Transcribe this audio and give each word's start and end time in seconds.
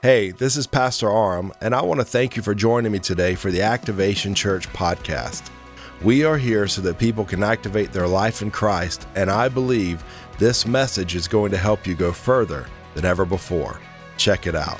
Hey, 0.00 0.30
this 0.30 0.56
is 0.56 0.68
Pastor 0.68 1.10
Aram, 1.10 1.52
and 1.60 1.74
I 1.74 1.82
want 1.82 1.98
to 1.98 2.04
thank 2.04 2.36
you 2.36 2.42
for 2.42 2.54
joining 2.54 2.92
me 2.92 3.00
today 3.00 3.34
for 3.34 3.50
the 3.50 3.62
Activation 3.62 4.32
Church 4.32 4.68
podcast. 4.68 5.50
We 6.04 6.22
are 6.22 6.38
here 6.38 6.68
so 6.68 6.80
that 6.82 7.00
people 7.00 7.24
can 7.24 7.42
activate 7.42 7.92
their 7.92 8.06
life 8.06 8.40
in 8.40 8.52
Christ, 8.52 9.08
and 9.16 9.28
I 9.28 9.48
believe 9.48 10.04
this 10.38 10.64
message 10.64 11.16
is 11.16 11.26
going 11.26 11.50
to 11.50 11.56
help 11.56 11.84
you 11.84 11.96
go 11.96 12.12
further 12.12 12.68
than 12.94 13.04
ever 13.04 13.24
before. 13.24 13.80
Check 14.16 14.46
it 14.46 14.54
out. 14.54 14.78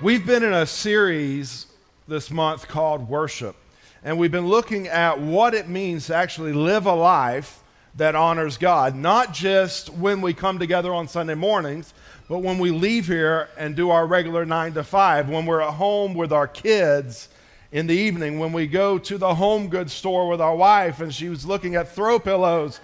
We've 0.00 0.26
been 0.26 0.42
in 0.42 0.54
a 0.54 0.66
series 0.66 1.68
this 2.08 2.32
month 2.32 2.66
called 2.66 3.08
Worship, 3.08 3.54
and 4.02 4.18
we've 4.18 4.32
been 4.32 4.48
looking 4.48 4.88
at 4.88 5.20
what 5.20 5.54
it 5.54 5.68
means 5.68 6.08
to 6.08 6.16
actually 6.16 6.52
live 6.52 6.86
a 6.86 6.94
life 6.96 7.62
that 7.94 8.16
honors 8.16 8.56
God, 8.56 8.96
not 8.96 9.32
just 9.32 9.90
when 9.90 10.20
we 10.20 10.34
come 10.34 10.58
together 10.58 10.92
on 10.92 11.06
Sunday 11.06 11.36
mornings, 11.36 11.94
but 12.28 12.38
when 12.38 12.58
we 12.58 12.70
leave 12.70 13.06
here 13.06 13.48
and 13.58 13.76
do 13.76 13.90
our 13.90 14.06
regular 14.06 14.46
nine 14.46 14.72
to 14.74 14.84
five, 14.84 15.28
when 15.28 15.44
we're 15.44 15.60
at 15.60 15.74
home 15.74 16.14
with 16.14 16.32
our 16.32 16.48
kids 16.48 17.28
in 17.70 17.86
the 17.86 17.94
evening, 17.94 18.38
when 18.38 18.52
we 18.52 18.66
go 18.66 18.98
to 18.98 19.18
the 19.18 19.34
home 19.34 19.68
goods 19.68 19.92
store 19.92 20.28
with 20.28 20.40
our 20.40 20.56
wife 20.56 21.00
and 21.00 21.14
she 21.14 21.28
was 21.28 21.44
looking 21.44 21.74
at 21.74 21.88
throw 21.88 22.18
pillows, 22.18 22.80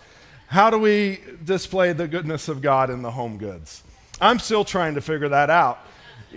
how 0.48 0.68
do 0.68 0.78
we 0.78 1.20
display 1.44 1.92
the 1.92 2.08
goodness 2.08 2.48
of 2.48 2.60
God 2.60 2.90
in 2.90 3.02
the 3.02 3.10
home 3.10 3.38
goods? 3.38 3.82
I'm 4.20 4.38
still 4.38 4.64
trying 4.64 4.94
to 4.96 5.00
figure 5.00 5.28
that 5.28 5.48
out. 5.48 5.78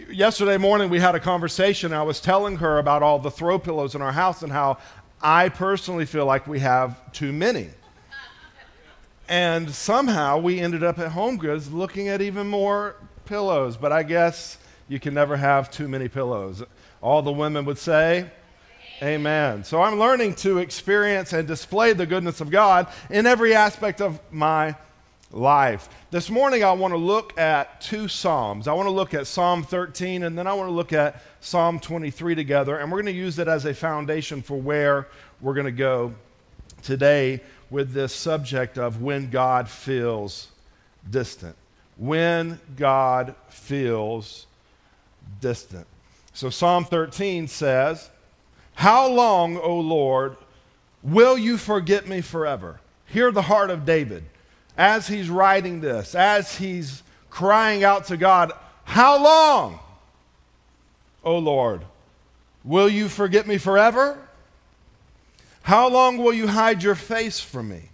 Yesterday 0.09 0.57
morning, 0.57 0.89
we 0.89 0.99
had 0.99 1.15
a 1.15 1.19
conversation. 1.19 1.93
I 1.93 2.03
was 2.03 2.21
telling 2.21 2.55
her 2.57 2.79
about 2.79 3.03
all 3.03 3.19
the 3.19 3.31
throw 3.31 3.59
pillows 3.59 3.95
in 3.95 4.01
our 4.01 4.11
house 4.11 4.41
and 4.43 4.51
how 4.51 4.77
I 5.21 5.49
personally 5.49 6.05
feel 6.05 6.25
like 6.25 6.47
we 6.47 6.59
have 6.59 7.11
too 7.11 7.33
many. 7.33 7.69
And 9.33 9.73
somehow 9.73 10.37
we 10.37 10.59
ended 10.59 10.83
up 10.83 10.99
at 10.99 11.13
Home 11.13 11.37
Goods 11.37 11.71
looking 11.71 12.07
at 12.07 12.21
even 12.21 12.45
more 12.45 12.97
pillows. 13.25 13.75
But 13.75 13.91
I 13.91 14.03
guess 14.03 14.59
you 14.87 14.99
can 14.99 15.15
never 15.15 15.35
have 15.35 15.71
too 15.71 15.87
many 15.87 16.07
pillows. 16.07 16.61
All 17.01 17.23
the 17.23 17.31
women 17.31 17.65
would 17.65 17.79
say, 17.79 18.29
Amen. 19.01 19.63
So 19.63 19.81
I'm 19.81 19.97
learning 19.97 20.35
to 20.35 20.59
experience 20.59 21.33
and 21.33 21.47
display 21.47 21.93
the 21.93 22.05
goodness 22.05 22.41
of 22.41 22.51
God 22.51 22.85
in 23.09 23.25
every 23.25 23.55
aspect 23.55 24.01
of 24.01 24.19
my 24.31 24.75
life. 25.31 25.89
This 26.11 26.29
morning, 26.29 26.63
I 26.63 26.71
want 26.73 26.93
to 26.93 26.99
look 26.99 27.35
at 27.35 27.81
two 27.81 28.07
Psalms. 28.07 28.67
I 28.67 28.73
want 28.73 28.85
to 28.85 28.91
look 28.91 29.15
at 29.15 29.25
Psalm 29.25 29.63
13, 29.63 30.21
and 30.21 30.37
then 30.37 30.45
I 30.45 30.53
want 30.53 30.67
to 30.67 30.73
look 30.73 30.93
at 30.93 31.23
Psalm 31.39 31.79
23 31.79 32.35
together, 32.35 32.77
and 32.77 32.91
we're 32.91 33.01
going 33.01 33.11
to 33.11 33.19
use 33.19 33.39
it 33.39 33.47
as 33.47 33.65
a 33.65 33.73
foundation 33.73 34.43
for 34.43 34.61
where 34.61 35.07
we're 35.41 35.55
going 35.55 35.65
to 35.65 35.71
go 35.71 36.13
today 36.83 37.41
with 37.73 37.91
this 37.91 38.13
subject 38.13 38.77
of 38.77 39.01
when 39.01 39.31
God 39.31 39.67
feels 39.67 40.49
distant. 41.09 41.55
When 41.97 42.59
God 42.77 43.33
feels 43.49 44.45
distant. 45.41 45.87
So 46.33 46.51
Psalm 46.51 46.85
13 46.85 47.47
says, 47.47 48.11
How 48.75 49.07
long, 49.07 49.57
O 49.57 49.79
Lord, 49.79 50.37
will 51.01 51.35
you 51.35 51.57
forget 51.57 52.07
me 52.07 52.21
forever? 52.21 52.79
Hear 53.07 53.31
the 53.31 53.41
heart 53.41 53.71
of 53.71 53.85
David 53.85 54.23
as 54.77 55.07
he's 55.07 55.27
writing 55.27 55.81
this, 55.81 56.13
as 56.13 56.55
he's 56.55 57.01
crying 57.31 57.83
out 57.83 58.05
to 58.05 58.17
God, 58.17 58.51
How 58.83 59.21
long, 59.21 59.79
O 61.23 61.39
Lord, 61.39 61.81
will 62.63 62.87
you 62.87 63.09
forget 63.09 63.47
me 63.47 63.57
forever? 63.57 64.19
How 65.63 65.89
long 65.89 66.17
will 66.17 66.33
you 66.33 66.47
hide 66.47 66.83
your 66.83 66.95
face 66.95 67.39
from 67.39 67.69
me? 67.69 67.89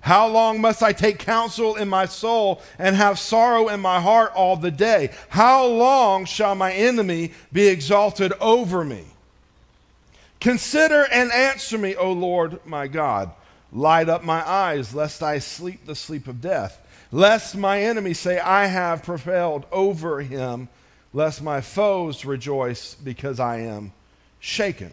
How 0.00 0.28
long 0.28 0.60
must 0.60 0.82
I 0.82 0.92
take 0.92 1.18
counsel 1.18 1.76
in 1.76 1.88
my 1.88 2.06
soul 2.06 2.60
and 2.78 2.94
have 2.96 3.18
sorrow 3.18 3.68
in 3.68 3.80
my 3.80 4.00
heart 4.00 4.32
all 4.34 4.56
the 4.56 4.70
day? 4.70 5.10
How 5.28 5.64
long 5.64 6.24
shall 6.24 6.54
my 6.54 6.72
enemy 6.72 7.32
be 7.52 7.68
exalted 7.68 8.32
over 8.40 8.84
me? 8.84 9.04
Consider 10.40 11.06
and 11.12 11.32
answer 11.32 11.78
me, 11.78 11.96
O 11.96 12.12
Lord 12.12 12.64
my 12.64 12.86
God. 12.86 13.30
Light 13.72 14.08
up 14.08 14.24
my 14.24 14.48
eyes, 14.48 14.94
lest 14.94 15.22
I 15.22 15.40
sleep 15.40 15.84
the 15.84 15.94
sleep 15.94 16.26
of 16.26 16.40
death. 16.40 16.80
Lest 17.12 17.56
my 17.56 17.82
enemy 17.82 18.14
say, 18.14 18.38
I 18.38 18.66
have 18.66 19.02
prevailed 19.02 19.66
over 19.70 20.20
him. 20.20 20.68
Lest 21.12 21.42
my 21.42 21.60
foes 21.60 22.24
rejoice 22.24 22.94
because 22.94 23.40
I 23.40 23.58
am 23.60 23.92
shaken. 24.40 24.92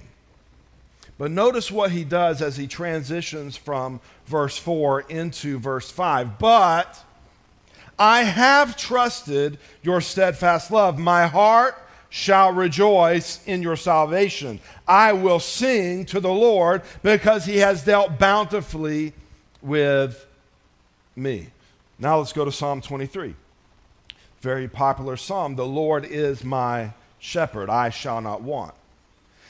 But 1.18 1.31
notice 1.31 1.72
what 1.72 1.92
he 1.92 2.03
does 2.03 2.42
as 2.42 2.58
he 2.58 2.68
transitions 2.68 3.56
from 3.56 4.02
verse 4.26 4.58
4 4.58 5.02
into 5.02 5.59
verse 5.59 5.90
5. 5.90 6.38
But 6.38 7.02
I 7.98 8.24
have 8.24 8.76
trusted 8.76 9.58
your 9.81 10.02
steadfast 10.02 10.72
love. 10.72 11.00
My 11.00 11.28
heart 11.28 11.81
shall 12.09 12.52
rejoice 12.52 13.46
in 13.46 13.62
your 13.62 13.76
salvation. 13.76 14.59
I 14.88 15.14
will 15.14 15.40
sing 15.40 16.06
to 16.08 16.20
the 16.20 16.31
Lord 16.31 16.81
because 17.02 17.46
he 17.46 17.58
has 17.58 17.84
dealt 17.84 18.20
bountifully 18.20 19.14
with 19.62 20.26
me. 21.16 21.47
Now 21.97 22.18
let's 22.18 22.34
go 22.34 22.46
to 22.46 22.52
Psalm 22.52 22.82
23. 22.82 23.36
Very 24.42 24.68
popular 24.68 25.18
psalm. 25.18 25.56
The 25.56 25.66
Lord 25.66 26.06
is 26.06 26.44
my 26.44 26.92
shepherd, 27.20 27.70
I 27.70 27.90
shall 27.90 28.22
not 28.22 28.42
want. 28.42 28.76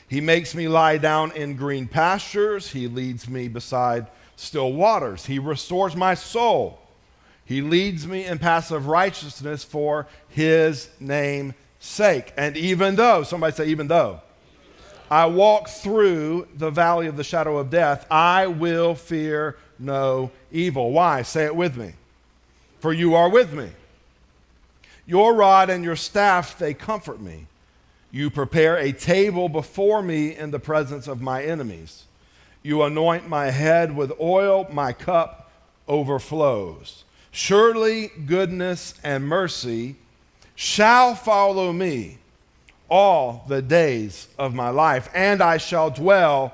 He 0.08 0.22
makes 0.22 0.54
me 0.54 0.68
lie 0.68 0.98
down 0.98 1.32
in 1.32 1.56
green 1.56 1.88
pastures. 1.88 2.72
He 2.72 2.88
leads 2.88 3.28
me 3.28 3.48
beside 3.48 4.08
still 4.36 4.74
waters. 4.74 5.26
He 5.26 5.40
restores 5.40 5.96
my 5.96 6.14
soul. 6.14 6.80
He 7.46 7.62
leads 7.62 8.08
me 8.08 8.26
in 8.26 8.40
paths 8.40 8.72
of 8.72 8.88
righteousness 8.88 9.64
for 9.64 10.08
his 10.30 10.90
name's 11.00 11.54
sake. 11.80 12.34
And 12.38 12.58
even 12.58 12.96
though, 12.96 13.24
somebody 13.24 13.56
say, 13.56 13.68
even 13.68 13.88
though, 13.88 14.22
I 15.10 15.28
walk 15.28 15.70
through 15.70 16.48
the 16.56 16.72
valley 16.72 17.08
of 17.08 17.18
the 17.18 17.24
shadow 17.24 17.58
of 17.58 17.70
death, 17.70 18.08
I 18.10 18.48
will 18.48 18.96
fear 18.96 19.58
no 19.78 20.32
evil. 20.52 20.92
Why? 20.92 21.22
Say 21.22 21.46
it 21.46 21.56
with 21.56 21.78
me. 21.78 21.94
For 22.80 22.92
you 22.92 23.16
are 23.16 23.30
with 23.30 23.54
me. 23.54 23.70
Your 25.06 25.36
rod 25.36 25.70
and 25.70 25.84
your 25.84 25.96
staff, 25.96 26.58
they 26.58 26.74
comfort 26.74 27.22
me. 27.22 27.46
You 28.16 28.30
prepare 28.30 28.78
a 28.78 28.94
table 28.94 29.50
before 29.50 30.02
me 30.02 30.38
in 30.38 30.52
the 30.52 30.58
presence 30.58 31.06
of 31.06 31.22
my 31.22 31.44
enemies. 31.44 32.06
You 32.64 32.84
anoint 32.84 33.28
my 33.28 33.48
head 33.48 33.94
with 33.94 34.14
oil, 34.22 34.66
my 34.72 34.94
cup 34.94 35.52
overflows. 35.86 37.04
Surely 37.32 38.12
goodness 38.26 38.94
and 39.04 39.28
mercy 39.28 39.98
shall 40.56 41.14
follow 41.14 41.74
me 41.74 42.20
all 42.90 43.44
the 43.50 43.62
days 43.62 44.30
of 44.40 44.56
my 44.56 44.70
life, 44.70 45.10
and 45.14 45.42
I 45.42 45.58
shall 45.58 45.90
dwell 45.90 46.54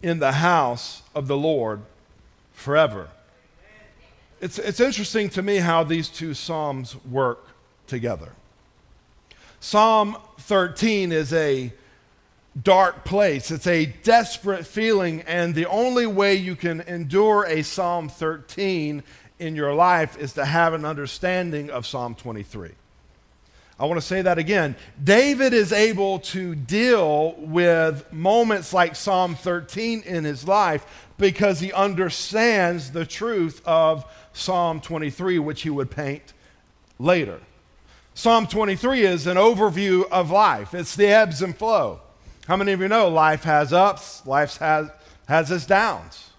in 0.00 0.18
the 0.18 0.32
house 0.32 1.02
of 1.14 1.28
the 1.28 1.36
Lord 1.36 1.82
forever. 2.54 3.10
It's, 4.40 4.58
it's 4.58 4.80
interesting 4.80 5.28
to 5.28 5.42
me 5.42 5.56
how 5.56 5.84
these 5.84 6.08
two 6.08 6.32
Psalms 6.32 6.96
work 7.04 7.44
together. 7.86 8.32
Psalm 9.64 10.16
13 10.40 11.12
is 11.12 11.32
a 11.32 11.72
dark 12.60 13.04
place. 13.04 13.52
It's 13.52 13.68
a 13.68 13.86
desperate 13.86 14.66
feeling, 14.66 15.20
and 15.20 15.54
the 15.54 15.66
only 15.66 16.04
way 16.04 16.34
you 16.34 16.56
can 16.56 16.80
endure 16.80 17.44
a 17.46 17.62
Psalm 17.62 18.08
13 18.08 19.04
in 19.38 19.54
your 19.54 19.72
life 19.72 20.18
is 20.18 20.32
to 20.32 20.44
have 20.44 20.74
an 20.74 20.84
understanding 20.84 21.70
of 21.70 21.86
Psalm 21.86 22.16
23. 22.16 22.72
I 23.78 23.84
want 23.84 24.00
to 24.00 24.06
say 24.06 24.20
that 24.20 24.36
again. 24.36 24.74
David 25.02 25.52
is 25.52 25.72
able 25.72 26.18
to 26.18 26.56
deal 26.56 27.36
with 27.38 28.12
moments 28.12 28.72
like 28.72 28.96
Psalm 28.96 29.36
13 29.36 30.02
in 30.02 30.24
his 30.24 30.44
life 30.44 31.06
because 31.18 31.60
he 31.60 31.72
understands 31.72 32.90
the 32.90 33.06
truth 33.06 33.62
of 33.64 34.04
Psalm 34.32 34.80
23, 34.80 35.38
which 35.38 35.62
he 35.62 35.70
would 35.70 35.92
paint 35.92 36.32
later. 36.98 37.38
Psalm 38.14 38.46
23 38.46 39.04
is 39.04 39.26
an 39.26 39.38
overview 39.38 40.08
of 40.10 40.30
life, 40.30 40.74
it's 40.74 40.94
the 40.94 41.06
ebbs 41.06 41.40
and 41.40 41.56
flow. 41.56 42.00
How 42.46 42.56
many 42.56 42.72
of 42.72 42.80
you 42.80 42.88
know 42.88 43.08
life 43.08 43.44
has 43.44 43.72
ups, 43.72 44.26
life 44.26 44.58
has, 44.58 44.90
has 45.28 45.50
its 45.50 45.64
downs? 45.64 46.30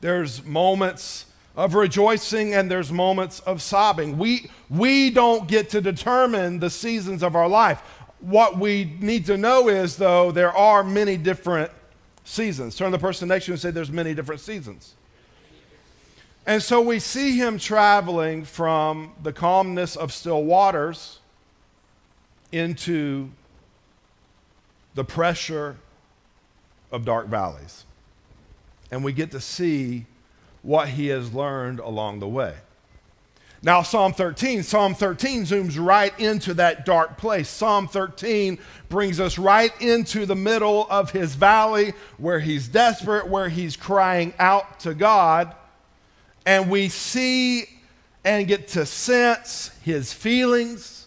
There's 0.00 0.44
moments 0.44 1.26
of 1.56 1.74
rejoicing 1.74 2.54
and 2.54 2.70
there's 2.70 2.90
moments 2.90 3.40
of 3.40 3.62
sobbing. 3.62 4.18
We, 4.18 4.50
we 4.68 5.10
don't 5.10 5.46
get 5.46 5.70
to 5.70 5.80
determine 5.80 6.58
the 6.58 6.70
seasons 6.70 7.22
of 7.22 7.36
our 7.36 7.48
life. 7.48 7.80
What 8.20 8.58
we 8.58 8.96
need 9.00 9.26
to 9.26 9.36
know 9.36 9.68
is, 9.68 9.96
though, 9.96 10.32
there 10.32 10.52
are 10.52 10.82
many 10.82 11.16
different 11.16 11.70
seasons. 12.24 12.76
Turn 12.76 12.90
to 12.90 12.96
the 12.96 13.00
person 13.00 13.28
next 13.28 13.44
to 13.44 13.50
you 13.50 13.54
and 13.54 13.60
say, 13.60 13.70
There's 13.70 13.90
many 13.90 14.14
different 14.14 14.40
seasons. 14.40 14.94
And 16.48 16.62
so 16.62 16.80
we 16.80 16.98
see 16.98 17.36
him 17.36 17.58
traveling 17.58 18.42
from 18.42 19.12
the 19.22 19.34
calmness 19.34 19.96
of 19.96 20.14
still 20.14 20.44
waters 20.44 21.18
into 22.50 23.28
the 24.94 25.04
pressure 25.04 25.76
of 26.90 27.04
dark 27.04 27.26
valleys. 27.26 27.84
And 28.90 29.04
we 29.04 29.12
get 29.12 29.30
to 29.32 29.40
see 29.40 30.06
what 30.62 30.88
he 30.88 31.08
has 31.08 31.34
learned 31.34 31.80
along 31.80 32.20
the 32.20 32.28
way. 32.28 32.54
Now, 33.60 33.82
Psalm 33.82 34.14
13, 34.14 34.62
Psalm 34.62 34.94
13 34.94 35.42
zooms 35.42 35.78
right 35.78 36.18
into 36.18 36.54
that 36.54 36.86
dark 36.86 37.18
place. 37.18 37.50
Psalm 37.50 37.88
13 37.88 38.58
brings 38.88 39.20
us 39.20 39.36
right 39.36 39.78
into 39.82 40.24
the 40.24 40.34
middle 40.34 40.86
of 40.88 41.10
his 41.10 41.34
valley 41.34 41.92
where 42.16 42.40
he's 42.40 42.68
desperate, 42.68 43.28
where 43.28 43.50
he's 43.50 43.76
crying 43.76 44.32
out 44.38 44.80
to 44.80 44.94
God. 44.94 45.54
And 46.48 46.70
we 46.70 46.88
see 46.88 47.66
and 48.24 48.48
get 48.48 48.68
to 48.68 48.86
sense 48.86 49.70
his 49.82 50.14
feelings 50.14 51.06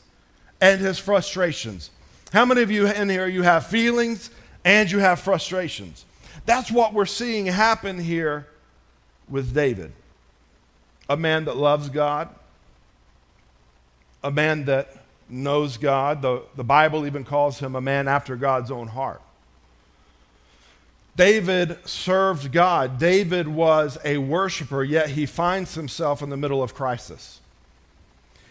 and 0.61 0.79
his 0.79 0.99
frustrations. 0.99 1.89
How 2.31 2.45
many 2.45 2.61
of 2.61 2.69
you 2.69 2.85
in 2.85 3.09
here 3.09 3.25
you 3.25 3.41
have 3.41 3.65
feelings 3.65 4.29
and 4.63 4.91
you 4.91 4.99
have 4.99 5.19
frustrations? 5.19 6.05
That's 6.45 6.69
what 6.69 6.93
we're 6.93 7.07
seeing 7.07 7.47
happen 7.47 7.97
here 7.97 8.45
with 9.27 9.51
David. 9.51 9.91
A 11.09 11.17
man 11.17 11.45
that 11.45 11.57
loves 11.57 11.89
God, 11.89 12.29
a 14.23 14.29
man 14.29 14.65
that 14.65 14.95
knows 15.27 15.77
God. 15.77 16.21
The, 16.21 16.43
the 16.55 16.63
Bible 16.63 17.07
even 17.07 17.23
calls 17.23 17.57
him 17.57 17.75
a 17.75 17.81
man 17.81 18.07
after 18.07 18.35
God's 18.35 18.69
own 18.69 18.89
heart. 18.89 19.23
David 21.21 21.77
served 21.87 22.51
God. 22.51 22.97
David 22.97 23.47
was 23.47 23.95
a 24.03 24.17
worshiper, 24.17 24.83
yet 24.83 25.11
he 25.11 25.27
finds 25.27 25.75
himself 25.75 26.23
in 26.23 26.31
the 26.31 26.35
middle 26.35 26.63
of 26.63 26.73
crisis. 26.73 27.41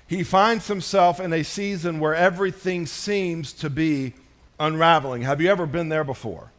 He 0.07 0.23
finds 0.23 0.69
himself 0.69 1.19
in 1.19 1.33
a 1.33 1.43
season 1.43 1.99
where 1.99 2.15
everything 2.15 2.87
seems 2.87 3.53
to 3.55 3.71
be 3.71 4.15
unraveling. 4.61 5.23
Have 5.23 5.41
you 5.41 5.51
ever 5.51 5.67
been 5.67 5.89
there 5.89 6.05
before? 6.05 6.53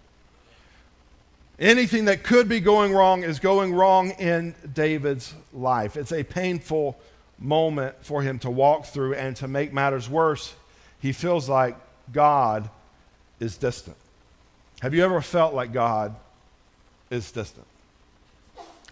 Anything 1.57 2.03
that 2.03 2.23
could 2.23 2.49
be 2.49 2.59
going 2.59 2.91
wrong 2.91 3.23
is 3.23 3.39
going 3.39 3.73
wrong 3.73 4.09
in 4.19 4.53
David's 4.73 5.33
life. 5.53 5.95
It's 5.95 6.11
a 6.11 6.25
painful 6.25 6.99
moment 7.39 7.95
for 8.01 8.21
him 8.21 8.37
to 8.39 8.49
walk 8.49 8.85
through, 8.87 9.13
and 9.13 9.33
to 9.37 9.47
make 9.47 9.71
matters 9.71 10.09
worse, 10.09 10.53
he 10.99 11.13
feels 11.13 11.47
like 11.47 11.77
God 12.11 12.69
is 13.39 13.55
distant. 13.55 13.95
Have 14.81 14.95
you 14.95 15.03
ever 15.05 15.21
felt 15.21 15.53
like 15.53 15.71
God 15.71 16.15
is 17.11 17.31
distant? 17.31 17.67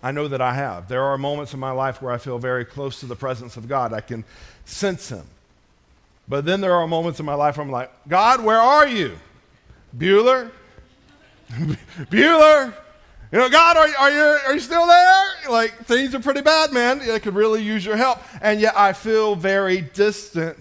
I 0.04 0.12
know 0.12 0.28
that 0.28 0.40
I 0.40 0.54
have. 0.54 0.88
There 0.88 1.04
are 1.04 1.18
moments 1.18 1.54
in 1.54 1.60
my 1.60 1.72
life 1.72 2.00
where 2.00 2.14
I 2.14 2.20
feel 2.20 2.38
very 2.38 2.64
close 2.64 3.00
to 3.00 3.08
the 3.08 3.16
presence 3.16 3.58
of 3.58 3.68
God. 3.68 3.92
I 3.92 4.02
can 4.02 4.24
sense 4.66 5.10
Him. 5.10 5.26
But 6.28 6.46
then 6.46 6.62
there 6.62 6.76
are 6.76 6.88
moments 6.88 7.20
in 7.20 7.26
my 7.26 7.34
life 7.34 7.58
where 7.58 7.66
I'm 7.66 7.72
like, 7.72 7.92
God, 8.08 8.44
where 8.44 8.60
are 8.60 8.88
you? 8.88 9.18
Bueller? 9.98 10.52
Bueller? 11.50 12.74
You 13.32 13.40
know, 13.40 13.50
God, 13.50 13.78
are, 13.78 13.88
are, 14.00 14.12
you, 14.12 14.22
are 14.22 14.54
you 14.54 14.60
still 14.60 14.86
there? 14.86 15.24
Like, 15.50 15.86
things 15.86 16.14
are 16.14 16.20
pretty 16.20 16.42
bad, 16.42 16.72
man. 16.72 17.02
I 17.10 17.18
could 17.18 17.34
really 17.34 17.64
use 17.64 17.84
your 17.84 17.96
help. 17.96 18.20
And 18.42 18.62
yet 18.62 18.78
I 18.78 18.94
feel 18.94 19.36
very 19.36 19.82
distant 19.82 20.56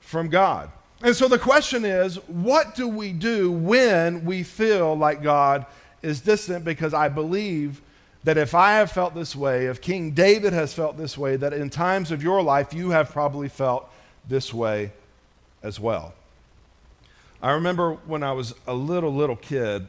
from 0.00 0.28
God. 0.28 0.70
And 1.02 1.16
so 1.16 1.28
the 1.28 1.38
question 1.38 1.84
is 1.84 2.16
what 2.28 2.74
do 2.74 2.86
we 2.86 3.12
do 3.12 3.50
when 3.50 4.24
we 4.24 4.42
feel 4.42 4.94
like 4.96 5.22
God 5.22 5.66
is 6.02 6.20
distant? 6.20 6.64
Because 6.64 6.92
I 6.92 7.08
believe 7.08 7.80
that 8.24 8.36
if 8.36 8.54
I 8.54 8.72
have 8.72 8.92
felt 8.92 9.14
this 9.14 9.34
way, 9.34 9.66
if 9.66 9.80
King 9.80 10.10
David 10.10 10.52
has 10.52 10.74
felt 10.74 10.98
this 10.98 11.16
way, 11.16 11.36
that 11.36 11.54
in 11.54 11.70
times 11.70 12.10
of 12.10 12.22
your 12.22 12.42
life 12.42 12.74
you 12.74 12.90
have 12.90 13.10
probably 13.10 13.48
felt 13.48 13.90
this 14.28 14.52
way 14.52 14.92
as 15.62 15.80
well. 15.80 16.12
I 17.42 17.52
remember 17.52 17.94
when 18.06 18.22
I 18.22 18.32
was 18.32 18.54
a 18.66 18.74
little, 18.74 19.14
little 19.14 19.36
kid, 19.36 19.86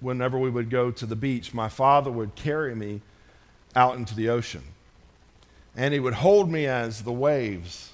whenever 0.00 0.38
we 0.38 0.48
would 0.48 0.70
go 0.70 0.90
to 0.90 1.04
the 1.04 1.16
beach, 1.16 1.52
my 1.52 1.68
father 1.68 2.10
would 2.10 2.34
carry 2.34 2.74
me 2.74 3.02
out 3.76 3.96
into 3.96 4.14
the 4.14 4.30
ocean. 4.30 4.62
And 5.76 5.92
he 5.92 6.00
would 6.00 6.14
hold 6.14 6.50
me 6.50 6.66
as 6.66 7.02
the 7.02 7.12
waves 7.12 7.90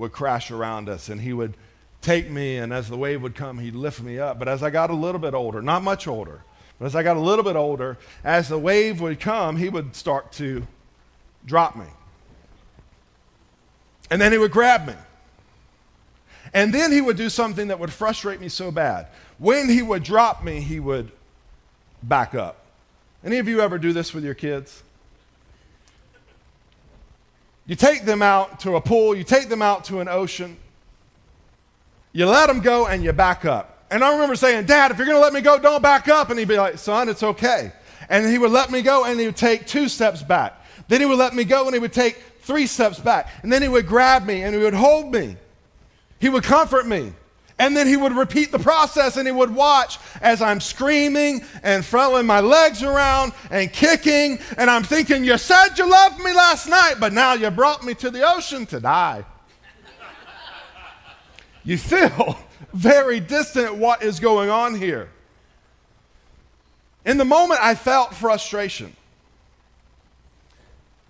would 0.00 0.12
crash 0.12 0.50
around 0.50 0.88
us. 0.88 1.08
And 1.08 1.20
he 1.20 1.32
would 1.32 1.56
take 2.00 2.28
me, 2.30 2.56
and 2.56 2.72
as 2.72 2.88
the 2.88 2.96
wave 2.96 3.22
would 3.22 3.34
come, 3.34 3.58
he'd 3.58 3.74
lift 3.74 4.00
me 4.00 4.18
up. 4.18 4.38
But 4.38 4.48
as 4.48 4.62
I 4.62 4.70
got 4.70 4.90
a 4.90 4.94
little 4.94 5.20
bit 5.20 5.34
older, 5.34 5.62
not 5.62 5.82
much 5.82 6.08
older, 6.08 6.42
but 6.78 6.86
as 6.86 6.96
I 6.96 7.02
got 7.02 7.16
a 7.16 7.20
little 7.20 7.44
bit 7.44 7.56
older, 7.56 7.98
as 8.24 8.48
the 8.48 8.58
wave 8.58 9.00
would 9.00 9.20
come, 9.20 9.56
he 9.56 9.68
would 9.68 9.94
start 9.94 10.32
to 10.32 10.66
drop 11.46 11.76
me. 11.76 11.86
And 14.10 14.20
then 14.20 14.32
he 14.32 14.38
would 14.38 14.50
grab 14.50 14.86
me. 14.86 14.94
And 16.52 16.74
then 16.74 16.90
he 16.90 17.00
would 17.00 17.16
do 17.16 17.28
something 17.28 17.68
that 17.68 17.78
would 17.78 17.92
frustrate 17.92 18.40
me 18.40 18.48
so 18.48 18.72
bad. 18.72 19.06
When 19.38 19.68
he 19.68 19.82
would 19.82 20.02
drop 20.02 20.42
me, 20.42 20.60
he 20.60 20.80
would 20.80 21.12
back 22.02 22.34
up. 22.34 22.64
Any 23.22 23.38
of 23.38 23.46
you 23.46 23.60
ever 23.60 23.78
do 23.78 23.92
this 23.92 24.12
with 24.12 24.24
your 24.24 24.34
kids? 24.34 24.82
You 27.70 27.76
take 27.76 28.04
them 28.04 28.20
out 28.20 28.58
to 28.60 28.74
a 28.74 28.80
pool, 28.80 29.14
you 29.14 29.22
take 29.22 29.48
them 29.48 29.62
out 29.62 29.84
to 29.84 30.00
an 30.00 30.08
ocean, 30.08 30.56
you 32.10 32.26
let 32.26 32.48
them 32.48 32.58
go, 32.58 32.88
and 32.88 33.04
you 33.04 33.12
back 33.12 33.44
up. 33.44 33.86
And 33.92 34.02
I 34.02 34.12
remember 34.12 34.34
saying, 34.34 34.66
Dad, 34.66 34.90
if 34.90 34.98
you're 34.98 35.06
going 35.06 35.16
to 35.16 35.22
let 35.22 35.32
me 35.32 35.40
go, 35.40 35.56
don't 35.56 35.80
back 35.80 36.08
up. 36.08 36.30
And 36.30 36.38
he'd 36.40 36.48
be 36.48 36.56
like, 36.56 36.78
Son, 36.78 37.08
it's 37.08 37.22
okay. 37.22 37.70
And 38.08 38.28
he 38.28 38.38
would 38.38 38.50
let 38.50 38.72
me 38.72 38.82
go, 38.82 39.04
and 39.04 39.20
he 39.20 39.26
would 39.26 39.36
take 39.36 39.68
two 39.68 39.88
steps 39.88 40.20
back. 40.20 40.60
Then 40.88 41.00
he 41.00 41.06
would 41.06 41.18
let 41.18 41.32
me 41.32 41.44
go, 41.44 41.66
and 41.66 41.72
he 41.72 41.78
would 41.78 41.92
take 41.92 42.20
three 42.40 42.66
steps 42.66 42.98
back. 42.98 43.28
And 43.44 43.52
then 43.52 43.62
he 43.62 43.68
would 43.68 43.86
grab 43.86 44.26
me, 44.26 44.42
and 44.42 44.52
he 44.52 44.60
would 44.60 44.74
hold 44.74 45.12
me. 45.12 45.36
He 46.18 46.28
would 46.28 46.42
comfort 46.42 46.88
me. 46.88 47.12
And 47.60 47.76
then 47.76 47.86
he 47.86 47.98
would 47.98 48.14
repeat 48.14 48.52
the 48.52 48.58
process 48.58 49.18
and 49.18 49.28
he 49.28 49.32
would 49.32 49.54
watch 49.54 49.98
as 50.22 50.40
I'm 50.40 50.62
screaming 50.62 51.44
and 51.62 51.84
flailing 51.84 52.24
my 52.24 52.40
legs 52.40 52.82
around 52.82 53.34
and 53.50 53.70
kicking. 53.70 54.38
And 54.56 54.70
I'm 54.70 54.82
thinking, 54.82 55.24
You 55.24 55.36
said 55.36 55.76
you 55.76 55.86
loved 55.88 56.24
me 56.24 56.32
last 56.32 56.66
night, 56.68 56.94
but 56.98 57.12
now 57.12 57.34
you 57.34 57.50
brought 57.50 57.84
me 57.84 57.92
to 57.96 58.10
the 58.10 58.26
ocean 58.26 58.64
to 58.64 58.80
die. 58.80 59.26
you 61.62 61.76
feel 61.76 62.38
very 62.72 63.20
distant 63.20 63.74
what 63.74 64.02
is 64.02 64.20
going 64.20 64.48
on 64.48 64.74
here. 64.74 65.10
In 67.04 67.18
the 67.18 67.26
moment, 67.26 67.60
I 67.62 67.74
felt 67.74 68.14
frustration. 68.14 68.96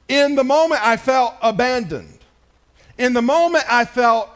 In 0.09 0.35
the 0.35 0.43
moment, 0.45 0.85
I 0.85 0.97
felt 0.97 1.37
abandoned. 1.43 2.19
In 2.99 3.13
the 3.13 3.23
moment, 3.23 3.67
I 3.71 3.85
felt 3.85 4.29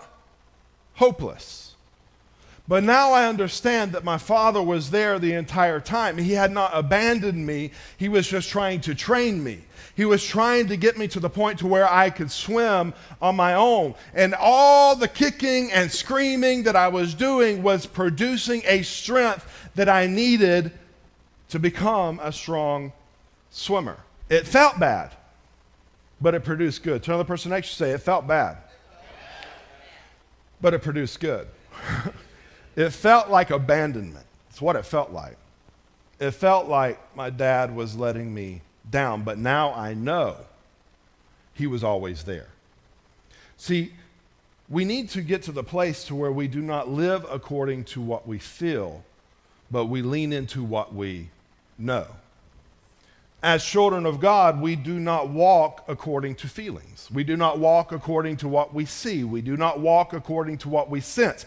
hopeless. 0.92 1.73
But 2.66 2.82
now 2.82 3.12
I 3.12 3.28
understand 3.28 3.92
that 3.92 4.04
my 4.04 4.16
father 4.16 4.62
was 4.62 4.90
there 4.90 5.18
the 5.18 5.34
entire 5.34 5.80
time. 5.80 6.16
He 6.16 6.32
had 6.32 6.50
not 6.50 6.70
abandoned 6.72 7.46
me. 7.46 7.72
He 7.98 8.08
was 8.08 8.26
just 8.26 8.48
trying 8.48 8.80
to 8.82 8.94
train 8.94 9.44
me. 9.44 9.60
He 9.94 10.06
was 10.06 10.24
trying 10.24 10.68
to 10.68 10.76
get 10.76 10.96
me 10.96 11.06
to 11.08 11.20
the 11.20 11.28
point 11.28 11.58
to 11.58 11.66
where 11.66 11.90
I 11.90 12.08
could 12.08 12.30
swim 12.30 12.94
on 13.20 13.36
my 13.36 13.54
own. 13.54 13.94
And 14.14 14.34
all 14.34 14.96
the 14.96 15.08
kicking 15.08 15.70
and 15.72 15.92
screaming 15.92 16.62
that 16.62 16.74
I 16.74 16.88
was 16.88 17.12
doing 17.12 17.62
was 17.62 17.84
producing 17.84 18.62
a 18.64 18.82
strength 18.82 19.46
that 19.74 19.90
I 19.90 20.06
needed 20.06 20.72
to 21.50 21.58
become 21.58 22.18
a 22.22 22.32
strong 22.32 22.92
swimmer. 23.50 23.98
It 24.30 24.46
felt 24.46 24.80
bad, 24.80 25.12
but 26.18 26.34
it 26.34 26.44
produced 26.44 26.82
good. 26.82 27.02
Tell 27.02 27.18
the 27.18 27.24
person 27.26 27.50
next 27.50 27.76
to 27.76 27.84
you, 27.84 27.90
say, 27.90 27.94
it 27.94 28.00
felt 28.00 28.26
bad, 28.26 28.56
but 30.62 30.72
it 30.72 30.80
produced 30.80 31.20
good. 31.20 31.46
It 32.76 32.90
felt 32.90 33.28
like 33.28 33.50
abandonment. 33.50 34.26
It's 34.50 34.60
what 34.60 34.76
it 34.76 34.84
felt 34.84 35.10
like. 35.10 35.36
It 36.18 36.32
felt 36.32 36.68
like 36.68 36.98
my 37.16 37.30
dad 37.30 37.74
was 37.74 37.96
letting 37.96 38.32
me 38.32 38.62
down, 38.90 39.22
but 39.22 39.38
now 39.38 39.72
I 39.74 39.94
know 39.94 40.36
he 41.54 41.66
was 41.66 41.84
always 41.84 42.24
there. 42.24 42.48
See, 43.56 43.92
we 44.68 44.84
need 44.84 45.10
to 45.10 45.22
get 45.22 45.42
to 45.44 45.52
the 45.52 45.62
place 45.62 46.04
to 46.04 46.14
where 46.14 46.32
we 46.32 46.48
do 46.48 46.60
not 46.60 46.88
live 46.88 47.26
according 47.30 47.84
to 47.84 48.00
what 48.00 48.26
we 48.26 48.38
feel, 48.38 49.04
but 49.70 49.86
we 49.86 50.02
lean 50.02 50.32
into 50.32 50.62
what 50.62 50.94
we 50.94 51.28
know. 51.78 52.06
As 53.42 53.62
children 53.62 54.06
of 54.06 54.20
God, 54.20 54.60
we 54.60 54.74
do 54.74 54.98
not 54.98 55.28
walk 55.28 55.84
according 55.86 56.36
to 56.36 56.48
feelings. 56.48 57.10
We 57.12 57.24
do 57.24 57.36
not 57.36 57.58
walk 57.58 57.92
according 57.92 58.38
to 58.38 58.48
what 58.48 58.72
we 58.72 58.86
see. 58.86 59.22
We 59.22 59.42
do 59.42 59.56
not 59.56 59.80
walk 59.80 60.14
according 60.14 60.58
to 60.58 60.70
what 60.70 60.88
we 60.88 61.00
sense 61.00 61.44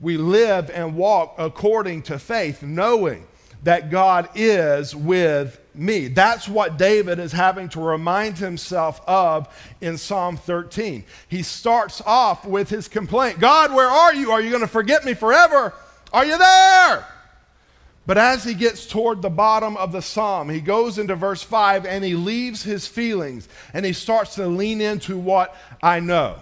we 0.00 0.16
live 0.16 0.70
and 0.70 0.96
walk 0.96 1.34
according 1.38 2.02
to 2.02 2.18
faith, 2.18 2.62
knowing 2.62 3.26
that 3.64 3.90
God 3.90 4.28
is 4.34 4.94
with 4.94 5.60
me. 5.74 6.08
That's 6.08 6.48
what 6.48 6.78
David 6.78 7.18
is 7.18 7.32
having 7.32 7.68
to 7.70 7.80
remind 7.80 8.38
himself 8.38 9.00
of 9.06 9.48
in 9.80 9.98
Psalm 9.98 10.36
13. 10.36 11.04
He 11.28 11.42
starts 11.42 12.00
off 12.06 12.44
with 12.44 12.68
his 12.68 12.88
complaint 12.88 13.40
God, 13.40 13.72
where 13.72 13.88
are 13.88 14.14
you? 14.14 14.30
Are 14.30 14.40
you 14.40 14.50
going 14.50 14.62
to 14.62 14.68
forget 14.68 15.04
me 15.04 15.14
forever? 15.14 15.74
Are 16.12 16.24
you 16.24 16.38
there? 16.38 17.06
But 18.06 18.16
as 18.16 18.42
he 18.42 18.54
gets 18.54 18.86
toward 18.86 19.20
the 19.20 19.28
bottom 19.28 19.76
of 19.76 19.92
the 19.92 20.00
psalm, 20.00 20.48
he 20.48 20.62
goes 20.62 20.96
into 20.98 21.14
verse 21.14 21.42
5 21.42 21.84
and 21.84 22.02
he 22.02 22.14
leaves 22.14 22.62
his 22.62 22.86
feelings 22.86 23.48
and 23.74 23.84
he 23.84 23.92
starts 23.92 24.36
to 24.36 24.46
lean 24.46 24.80
into 24.80 25.18
what 25.18 25.54
I 25.82 26.00
know. 26.00 26.36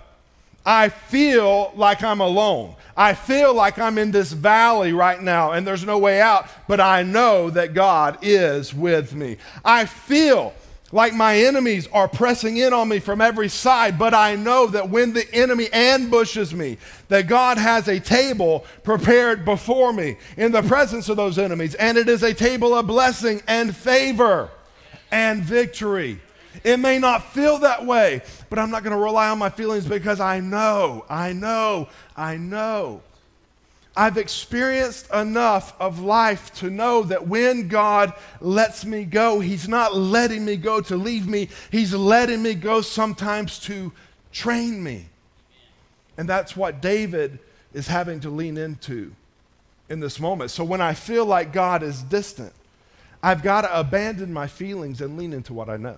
I 0.66 0.88
feel 0.88 1.72
like 1.76 2.02
I'm 2.02 2.20
alone. 2.20 2.74
I 2.96 3.14
feel 3.14 3.54
like 3.54 3.78
I'm 3.78 3.98
in 3.98 4.10
this 4.10 4.32
valley 4.32 4.92
right 4.92 5.22
now 5.22 5.52
and 5.52 5.64
there's 5.66 5.84
no 5.84 5.98
way 5.98 6.20
out, 6.20 6.48
but 6.66 6.80
I 6.80 7.04
know 7.04 7.50
that 7.50 7.72
God 7.72 8.18
is 8.22 8.74
with 8.74 9.14
me. 9.14 9.36
I 9.64 9.84
feel 9.84 10.52
like 10.92 11.14
my 11.14 11.38
enemies 11.38 11.86
are 11.92 12.08
pressing 12.08 12.56
in 12.56 12.72
on 12.72 12.88
me 12.88 12.98
from 12.98 13.20
every 13.20 13.48
side, 13.48 13.98
but 13.98 14.14
I 14.14 14.34
know 14.34 14.66
that 14.68 14.88
when 14.88 15.12
the 15.12 15.32
enemy 15.32 15.68
ambushes 15.72 16.54
me, 16.54 16.78
that 17.08 17.26
God 17.26 17.58
has 17.58 17.86
a 17.88 18.00
table 18.00 18.64
prepared 18.82 19.44
before 19.44 19.92
me 19.92 20.16
in 20.36 20.52
the 20.52 20.62
presence 20.62 21.08
of 21.08 21.16
those 21.16 21.38
enemies, 21.38 21.74
and 21.74 21.98
it 21.98 22.08
is 22.08 22.22
a 22.22 22.34
table 22.34 22.74
of 22.74 22.86
blessing 22.86 23.42
and 23.46 23.74
favor 23.74 24.48
and 25.10 25.42
victory. 25.42 26.20
It 26.64 26.78
may 26.78 26.98
not 26.98 27.32
feel 27.32 27.58
that 27.58 27.84
way, 27.84 28.22
but 28.50 28.58
I'm 28.58 28.70
not 28.70 28.82
going 28.82 28.96
to 28.96 29.02
rely 29.02 29.28
on 29.28 29.38
my 29.38 29.50
feelings 29.50 29.86
because 29.86 30.20
I 30.20 30.40
know, 30.40 31.04
I 31.08 31.32
know, 31.32 31.88
I 32.16 32.36
know 32.36 33.02
I've 33.96 34.18
experienced 34.18 35.10
enough 35.10 35.74
of 35.80 36.00
life 36.00 36.52
to 36.56 36.68
know 36.68 37.02
that 37.04 37.26
when 37.26 37.68
God 37.68 38.12
lets 38.42 38.84
me 38.84 39.04
go, 39.04 39.40
He's 39.40 39.68
not 39.68 39.96
letting 39.96 40.44
me 40.44 40.56
go 40.56 40.82
to 40.82 40.96
leave 40.96 41.26
me, 41.26 41.48
He's 41.70 41.94
letting 41.94 42.42
me 42.42 42.54
go 42.54 42.82
sometimes 42.82 43.58
to 43.60 43.90
train 44.32 44.82
me. 44.82 45.06
And 46.18 46.28
that's 46.28 46.54
what 46.54 46.82
David 46.82 47.38
is 47.72 47.88
having 47.88 48.20
to 48.20 48.30
lean 48.30 48.58
into 48.58 49.12
in 49.88 50.00
this 50.00 50.20
moment. 50.20 50.50
So 50.50 50.62
when 50.62 50.82
I 50.82 50.92
feel 50.92 51.24
like 51.24 51.52
God 51.52 51.82
is 51.82 52.02
distant, 52.02 52.52
I've 53.22 53.42
got 53.42 53.62
to 53.62 53.80
abandon 53.80 54.30
my 54.30 54.46
feelings 54.46 55.00
and 55.00 55.16
lean 55.16 55.32
into 55.32 55.54
what 55.54 55.70
I 55.70 55.78
know. 55.78 55.96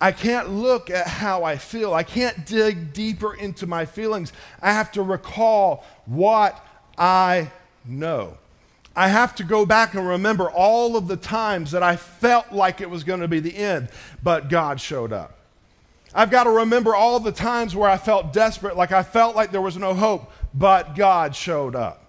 I 0.00 0.12
can't 0.12 0.48
look 0.48 0.88
at 0.88 1.06
how 1.06 1.44
I 1.44 1.56
feel. 1.56 1.92
I 1.92 2.02
can't 2.02 2.46
dig 2.46 2.92
deeper 2.92 3.34
into 3.34 3.66
my 3.66 3.84
feelings. 3.84 4.32
I 4.62 4.72
have 4.72 4.90
to 4.92 5.02
recall 5.02 5.84
what 6.06 6.64
I 6.96 7.50
know. 7.84 8.38
I 8.96 9.08
have 9.08 9.34
to 9.36 9.44
go 9.44 9.66
back 9.66 9.94
and 9.94 10.06
remember 10.06 10.50
all 10.50 10.96
of 10.96 11.06
the 11.06 11.16
times 11.16 11.70
that 11.72 11.82
I 11.82 11.96
felt 11.96 12.50
like 12.50 12.80
it 12.80 12.90
was 12.90 13.04
going 13.04 13.20
to 13.20 13.28
be 13.28 13.40
the 13.40 13.56
end, 13.56 13.88
but 14.22 14.48
God 14.48 14.80
showed 14.80 15.12
up. 15.12 15.36
I've 16.12 16.30
got 16.30 16.44
to 16.44 16.50
remember 16.50 16.94
all 16.94 17.20
the 17.20 17.30
times 17.30 17.76
where 17.76 17.88
I 17.88 17.96
felt 17.96 18.32
desperate, 18.32 18.76
like 18.76 18.90
I 18.90 19.02
felt 19.02 19.36
like 19.36 19.52
there 19.52 19.60
was 19.60 19.76
no 19.76 19.94
hope, 19.94 20.32
but 20.54 20.96
God 20.96 21.36
showed 21.36 21.76
up. 21.76 22.04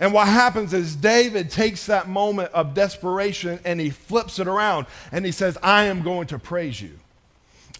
And 0.00 0.12
what 0.12 0.28
happens 0.28 0.72
is 0.72 0.96
David 0.96 1.50
takes 1.50 1.86
that 1.86 2.08
moment 2.08 2.52
of 2.52 2.74
desperation 2.74 3.58
and 3.64 3.80
he 3.80 3.90
flips 3.90 4.38
it 4.38 4.46
around 4.46 4.86
and 5.12 5.24
he 5.24 5.32
says, 5.32 5.58
I 5.62 5.84
am 5.84 6.02
going 6.02 6.28
to 6.28 6.38
praise 6.38 6.80
you. 6.80 6.98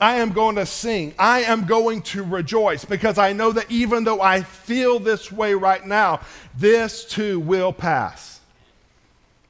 I 0.00 0.16
am 0.16 0.32
going 0.32 0.56
to 0.56 0.66
sing. 0.66 1.14
I 1.18 1.40
am 1.42 1.64
going 1.64 2.02
to 2.02 2.22
rejoice 2.22 2.84
because 2.84 3.18
I 3.18 3.32
know 3.32 3.52
that 3.52 3.70
even 3.70 4.04
though 4.04 4.20
I 4.20 4.42
feel 4.42 4.98
this 4.98 5.32
way 5.32 5.54
right 5.54 5.84
now, 5.84 6.20
this 6.56 7.04
too 7.04 7.40
will 7.40 7.72
pass. 7.72 8.40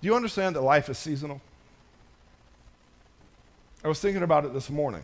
Do 0.01 0.07
you 0.07 0.15
understand 0.15 0.55
that 0.55 0.61
life 0.61 0.89
is 0.89 0.99
seasonal? 0.99 1.41
I 3.83 3.89
was 3.89 4.01
thinking 4.01 4.23
about 4.23 4.45
it 4.45 4.53
this 4.53 4.71
morning. 4.71 5.03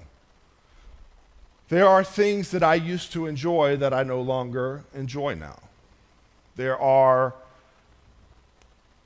There 1.68 1.88
are 1.88 2.04
things 2.04 2.50
that 2.50 2.62
I 2.62 2.74
used 2.74 3.12
to 3.12 3.26
enjoy 3.26 3.76
that 3.78 3.94
I 3.94 4.02
no 4.02 4.20
longer 4.20 4.84
enjoy 4.94 5.34
now. 5.34 5.58
There 6.54 6.78
are 6.78 7.34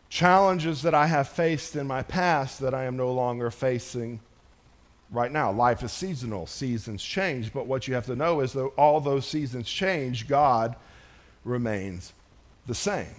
challenges 0.08 0.82
that 0.82 0.94
I 0.94 1.06
have 1.06 1.28
faced 1.28 1.76
in 1.76 1.86
my 1.86 2.02
past 2.02 2.60
that 2.60 2.74
I 2.74 2.84
am 2.84 2.96
no 2.96 3.12
longer 3.12 3.50
facing 3.50 4.20
right 5.10 5.30
now. 5.30 5.52
Life 5.52 5.82
is 5.82 5.92
seasonal, 5.92 6.46
seasons 6.46 7.02
change, 7.02 7.52
but 7.52 7.66
what 7.66 7.86
you 7.86 7.94
have 7.94 8.06
to 8.06 8.16
know 8.16 8.40
is 8.40 8.52
that 8.52 8.64
all 8.76 9.00
those 9.00 9.26
seasons 9.26 9.68
change, 9.68 10.28
God 10.28 10.76
remains 11.44 12.12
the 12.66 12.74
same. 12.74 13.14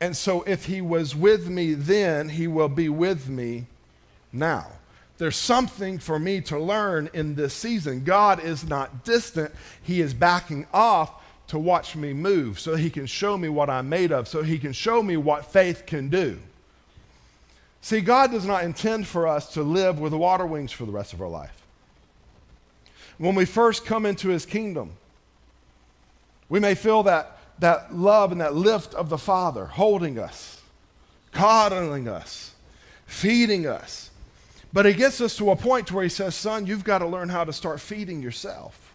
And 0.00 0.16
so 0.16 0.42
if 0.42 0.64
he 0.64 0.80
was 0.80 1.14
with 1.14 1.48
me 1.48 1.74
then, 1.74 2.28
he 2.28 2.46
will 2.46 2.68
be 2.68 2.88
with 2.88 3.28
me 3.28 3.66
now. 4.32 4.66
There's 5.18 5.36
something 5.36 5.98
for 5.98 6.18
me 6.18 6.40
to 6.42 6.58
learn 6.58 7.10
in 7.12 7.34
this 7.34 7.52
season. 7.52 8.04
God 8.04 8.42
is 8.42 8.64
not 8.64 9.04
distant, 9.04 9.52
he 9.82 10.00
is 10.00 10.14
backing 10.14 10.66
off 10.72 11.22
to 11.48 11.58
watch 11.58 11.96
me 11.96 12.12
move 12.12 12.58
so 12.58 12.76
he 12.76 12.88
can 12.88 13.06
show 13.06 13.36
me 13.36 13.48
what 13.48 13.68
I'm 13.68 13.88
made 13.88 14.12
of, 14.12 14.28
so 14.28 14.42
he 14.42 14.58
can 14.58 14.72
show 14.72 15.02
me 15.02 15.16
what 15.16 15.44
faith 15.44 15.84
can 15.84 16.08
do. 16.08 16.38
See, 17.82 18.00
God 18.00 18.30
does 18.30 18.44
not 18.44 18.64
intend 18.64 19.06
for 19.06 19.26
us 19.26 19.54
to 19.54 19.62
live 19.62 19.98
with 19.98 20.12
water 20.12 20.46
wings 20.46 20.72
for 20.72 20.84
the 20.84 20.92
rest 20.92 21.12
of 21.12 21.22
our 21.22 21.28
life. 21.28 21.62
When 23.18 23.34
we 23.34 23.44
first 23.44 23.84
come 23.84 24.06
into 24.06 24.28
his 24.28 24.46
kingdom, 24.46 24.92
we 26.48 26.60
may 26.60 26.74
feel 26.74 27.02
that, 27.04 27.38
that 27.60 27.94
love 27.94 28.32
and 28.32 28.40
that 28.40 28.54
lift 28.54 28.94
of 28.94 29.08
the 29.08 29.18
Father 29.18 29.66
holding 29.66 30.18
us, 30.18 30.60
coddling 31.32 32.08
us, 32.08 32.52
feeding 33.06 33.66
us. 33.66 34.10
But 34.72 34.86
he 34.86 34.92
gets 34.92 35.20
us 35.20 35.36
to 35.36 35.50
a 35.50 35.56
point 35.56 35.90
where 35.90 36.02
he 36.02 36.08
says, 36.10 36.34
Son, 36.34 36.66
you've 36.66 36.84
got 36.84 36.98
to 36.98 37.06
learn 37.06 37.28
how 37.28 37.44
to 37.44 37.52
start 37.52 37.80
feeding 37.80 38.22
yourself. 38.22 38.94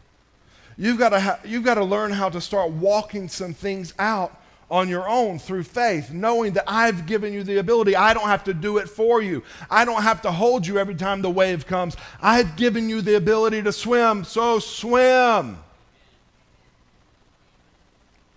You've 0.77 0.99
got 0.99 1.09
to, 1.09 1.19
ha- 1.19 1.39
you've 1.43 1.63
got 1.63 1.75
to 1.75 1.83
learn 1.83 2.11
how 2.11 2.29
to 2.29 2.41
start 2.41 2.71
walking 2.71 3.29
some 3.29 3.53
things 3.53 3.93
out 3.99 4.41
on 4.69 4.89
your 4.89 5.07
own 5.07 5.37
through 5.37 5.63
faith, 5.63 6.11
knowing 6.11 6.53
that 6.53 6.63
I've 6.67 7.05
given 7.05 7.33
you 7.33 7.43
the 7.43 7.57
ability. 7.59 7.95
I 7.95 8.13
don't 8.13 8.27
have 8.27 8.43
to 8.45 8.53
do 8.53 8.77
it 8.77 8.89
for 8.89 9.21
you. 9.21 9.43
I 9.69 9.85
don't 9.85 10.01
have 10.01 10.21
to 10.23 10.31
hold 10.31 10.65
you 10.65 10.79
every 10.79 10.95
time 10.95 11.21
the 11.21 11.29
wave 11.29 11.67
comes. 11.67 11.95
I've 12.21 12.55
given 12.55 12.89
you 12.89 13.01
the 13.01 13.15
ability 13.15 13.61
to 13.63 13.71
swim, 13.71 14.23
so 14.23 14.59
swim. 14.59 15.57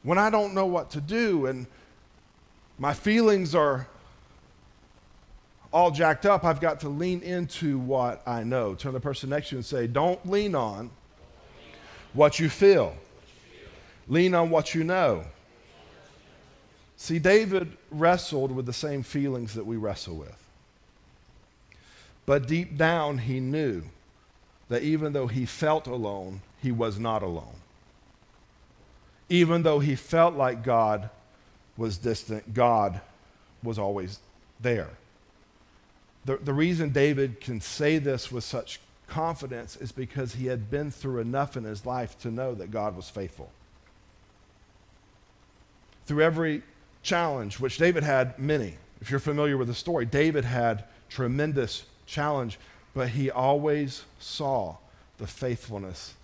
When 0.02 0.18
I 0.18 0.30
don't 0.30 0.54
know 0.54 0.66
what 0.66 0.90
to 0.90 1.00
do 1.00 1.46
and 1.46 1.66
my 2.78 2.94
feelings 2.94 3.54
are 3.54 3.86
all 5.72 5.90
jacked 5.90 6.26
up, 6.26 6.44
I've 6.44 6.60
got 6.60 6.80
to 6.80 6.88
lean 6.88 7.22
into 7.22 7.78
what 7.78 8.22
I 8.26 8.44
know. 8.44 8.74
Turn 8.74 8.92
the 8.92 9.00
person 9.00 9.30
next 9.30 9.48
to 9.48 9.54
you 9.54 9.58
and 9.58 9.66
say, 9.66 9.86
Don't 9.86 10.24
lean 10.28 10.54
on 10.54 10.90
what 12.12 12.38
you 12.38 12.48
feel, 12.48 12.94
lean 14.08 14.34
on 14.34 14.50
what 14.50 14.74
you 14.74 14.84
know. 14.84 15.24
See, 17.00 17.20
David 17.20 17.76
wrestled 17.92 18.50
with 18.50 18.66
the 18.66 18.72
same 18.72 19.04
feelings 19.04 19.54
that 19.54 19.64
we 19.64 19.76
wrestle 19.76 20.16
with. 20.16 20.36
But 22.26 22.48
deep 22.48 22.76
down, 22.76 23.18
he 23.18 23.38
knew 23.38 23.84
that 24.68 24.82
even 24.82 25.12
though 25.12 25.28
he 25.28 25.46
felt 25.46 25.86
alone, 25.86 26.42
he 26.60 26.72
was 26.72 26.98
not 26.98 27.22
alone. 27.22 27.54
Even 29.28 29.62
though 29.62 29.78
he 29.78 29.94
felt 29.94 30.34
like 30.34 30.64
God 30.64 31.08
was 31.76 31.98
distant, 31.98 32.52
God 32.52 33.00
was 33.62 33.78
always 33.78 34.18
there. 34.60 34.90
The, 36.24 36.36
the 36.38 36.52
reason 36.52 36.90
David 36.90 37.40
can 37.40 37.60
say 37.60 37.98
this 37.98 38.32
with 38.32 38.42
such 38.42 38.80
confidence 39.06 39.76
is 39.76 39.92
because 39.92 40.34
he 40.34 40.46
had 40.46 40.68
been 40.68 40.90
through 40.90 41.20
enough 41.20 41.56
in 41.56 41.62
his 41.62 41.86
life 41.86 42.18
to 42.18 42.30
know 42.30 42.56
that 42.56 42.72
God 42.72 42.96
was 42.96 43.08
faithful. 43.08 43.50
Through 46.04 46.22
every 46.22 46.62
challenge, 47.02 47.60
which 47.60 47.78
David 47.78 48.02
had 48.02 48.38
many. 48.38 48.76
If 49.00 49.10
you're 49.10 49.20
familiar 49.20 49.56
with 49.56 49.68
the 49.68 49.74
story, 49.74 50.04
David 50.04 50.44
had 50.44 50.84
tremendous 51.08 51.84
challenge, 52.06 52.58
but 52.94 53.10
he 53.10 53.30
always 53.30 54.04
saw 54.18 54.76
the 55.18 55.26
faithfulness 55.26 56.14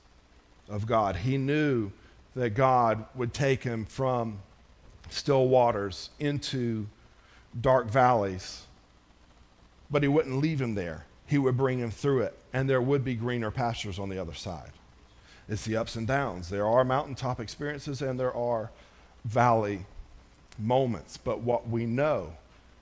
of 0.68 0.86
God. 0.86 1.16
He 1.16 1.38
knew 1.38 1.90
that 2.34 2.50
God 2.50 3.04
would 3.14 3.32
take 3.32 3.62
him 3.62 3.84
from 3.84 4.40
still 5.08 5.48
waters 5.48 6.10
into 6.18 6.86
dark 7.60 7.88
valleys, 7.88 8.62
but 9.90 10.02
he 10.02 10.08
wouldn't 10.08 10.40
leave 10.40 10.60
him 10.60 10.74
there. 10.74 11.06
He 11.26 11.38
would 11.38 11.56
bring 11.56 11.78
him 11.78 11.90
through 11.90 12.22
it, 12.22 12.38
and 12.52 12.68
there 12.68 12.82
would 12.82 13.04
be 13.04 13.14
greener 13.14 13.50
pastures 13.50 13.98
on 13.98 14.08
the 14.08 14.18
other 14.18 14.34
side. 14.34 14.72
It's 15.48 15.64
the 15.64 15.76
ups 15.76 15.96
and 15.96 16.06
downs. 16.06 16.48
There 16.48 16.66
are 16.66 16.84
mountaintop 16.84 17.38
experiences 17.38 18.00
and 18.00 18.18
there 18.18 18.34
are 18.34 18.70
valley 19.24 19.84
moments, 20.58 21.16
but 21.16 21.40
what 21.40 21.68
we 21.68 21.86
know 21.86 22.32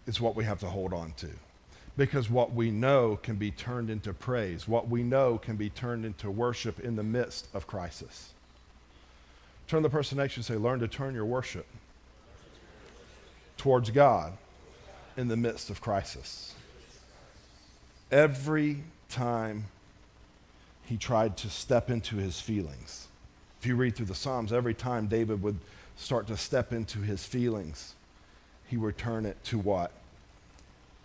is 0.07 0.21
what 0.21 0.37
we 0.37 0.45
have 0.45 0.61
to 0.61 0.67
hold 0.67 0.93
on 0.93 1.13
to. 1.19 1.29
Because 1.97 2.31
what 2.31 2.53
we 2.53 2.71
know 2.71 3.19
can 3.23 3.37
be 3.37 3.51
turned 3.51 3.91
into 3.91 4.13
praise. 4.15 4.67
What 4.67 4.89
we 4.89 5.03
know 5.03 5.39
can 5.39 5.57
be 5.57 5.69
turned 5.69 6.05
into 6.05 6.31
worship 6.31 6.81
in 6.81 6.97
the 6.97 7.03
midst 7.03 7.49
of 7.53 7.67
crisis. 7.67 8.31
Turn 9.69 9.83
the 9.83 9.91
person 9.91 10.19
next 10.19 10.35
to 10.35 10.39
you 10.39 10.41
and 10.41 10.47
say, 10.47 10.57
Learn 10.57 10.81
to 10.81 10.89
turn 10.89 11.15
your 11.15 11.27
worship 11.27 11.67
towards 13.57 13.91
God 13.91 14.33
in 15.17 15.29
the 15.29 15.37
midst 15.37 15.71
of 15.71 15.81
crisis. 15.81 16.55
Every 18.11 18.83
time 19.09 19.67
he 20.85 20.97
tried 20.97 21.37
to 21.39 21.51
step 21.51 21.91
into 21.91 22.17
his 22.17 22.41
feelings, 22.41 23.09
if 23.61 23.67
you 23.67 23.77
read 23.77 23.95
through 23.95 24.07
the 24.07 24.15
Psalms, 24.15 24.53
every 24.53 24.75
time 24.75 25.07
David 25.07 25.43
would 25.43 25.59
start 25.97 26.27
to 26.29 26.37
step 26.37 26.73
into 26.73 26.99
his 27.01 27.25
feelings, 27.25 27.95
he 28.69 28.77
would 28.77 28.97
turn 28.97 29.27
it 29.27 29.43
to 29.45 29.59
what? 29.59 29.93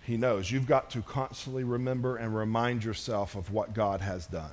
He 0.04 0.16
knows. 0.16 0.50
You've 0.50 0.68
got 0.68 0.90
to 0.92 1.02
constantly 1.02 1.64
remember 1.64 2.16
and 2.16 2.36
remind 2.36 2.84
yourself 2.84 3.36
of 3.36 3.52
what 3.52 3.74
God 3.74 4.00
has 4.02 4.26
done. 4.26 4.52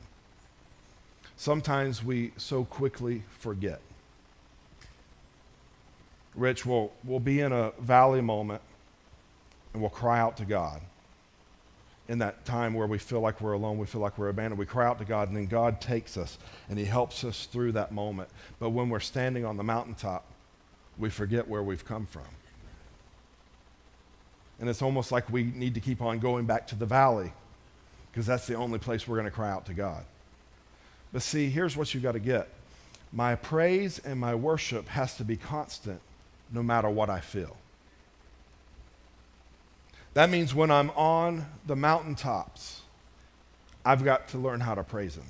Sometimes 1.37 2.03
we 2.03 2.33
so 2.37 2.65
quickly 2.65 3.23
forget. 3.39 3.81
Rich, 6.35 6.67
we'll, 6.67 6.93
we'll 7.05 7.21
be 7.21 7.41
in 7.41 7.53
a 7.53 7.73
valley 7.79 8.21
moment 8.21 8.63
and 9.73 9.83
we'll 9.83 9.91
cry 9.91 10.19
out 10.19 10.37
to 10.39 10.45
God. 10.45 10.81
In 12.09 12.19
that 12.19 12.45
time 12.45 12.75
where 12.75 12.87
we 12.87 12.99
feel 12.99 13.21
like 13.21 13.41
we're 13.41 13.55
alone, 13.55 13.79
we 13.79 13.87
feel 13.87 14.01
like 14.01 14.19
we're 14.19 14.29
abandoned. 14.29 14.59
We 14.59 14.67
cry 14.67 14.87
out 14.87 14.99
to 14.99 15.05
God, 15.05 15.29
and 15.29 15.37
then 15.37 15.47
God 15.47 15.81
takes 15.81 16.17
us 16.17 16.39
and 16.69 16.79
He 16.79 16.85
helps 16.85 17.25
us 17.25 17.47
through 17.47 17.73
that 17.73 17.93
moment. 17.93 18.29
But 18.59 18.71
when 18.71 18.91
we're 18.91 19.01
standing 19.01 19.45
on 19.45 19.57
the 19.57 19.65
mountaintop, 19.65 20.25
we 20.99 21.11
forget 21.11 21.49
where 21.49 21.63
we've 21.63 21.85
come 21.85 22.07
from. 22.07 22.23
And 24.61 24.69
it's 24.69 24.83
almost 24.83 25.11
like 25.11 25.31
we 25.31 25.45
need 25.45 25.75
to 25.75 25.81
keep 25.81 26.01
on 26.01 26.19
going 26.19 26.47
back 26.47 26.69
to 26.69 26.75
the 26.77 26.87
valley 26.87 27.33
because 28.13 28.27
that's 28.27 28.47
the 28.47 28.55
only 28.55 28.79
place 28.79 29.09
we're 29.09 29.17
going 29.17 29.25
to 29.25 29.31
cry 29.31 29.51
out 29.51 29.67
to 29.67 29.75
God. 29.75 30.05
But 31.13 31.23
see, 31.23 31.49
here's 31.49 31.77
what 31.77 31.93
you've 31.95 32.03
got 32.03 32.13
to 32.13 32.21
get 32.21 32.49
my 33.13 33.37
praise 33.37 34.01
and 34.01 34.19
my 34.19 34.35
worship 34.35 34.89
has 34.89 35.17
to 35.17 35.25
be 35.25 35.37
constant 35.37 36.01
no 36.53 36.63
matter 36.63 36.91
what 36.91 37.09
I 37.09 37.21
feel. 37.21 37.57
That 40.15 40.31
means 40.31 40.55
when 40.55 40.71
I'm 40.71 40.91
on 40.91 41.45
the 41.67 41.77
mountaintops, 41.77 42.81
I've 43.85 44.05
got 44.05 44.29
to 44.29 44.39
learn 44.39 44.61
how 44.61 44.75
to 44.75 44.83
praise 44.85 45.17
Him. 45.17 45.25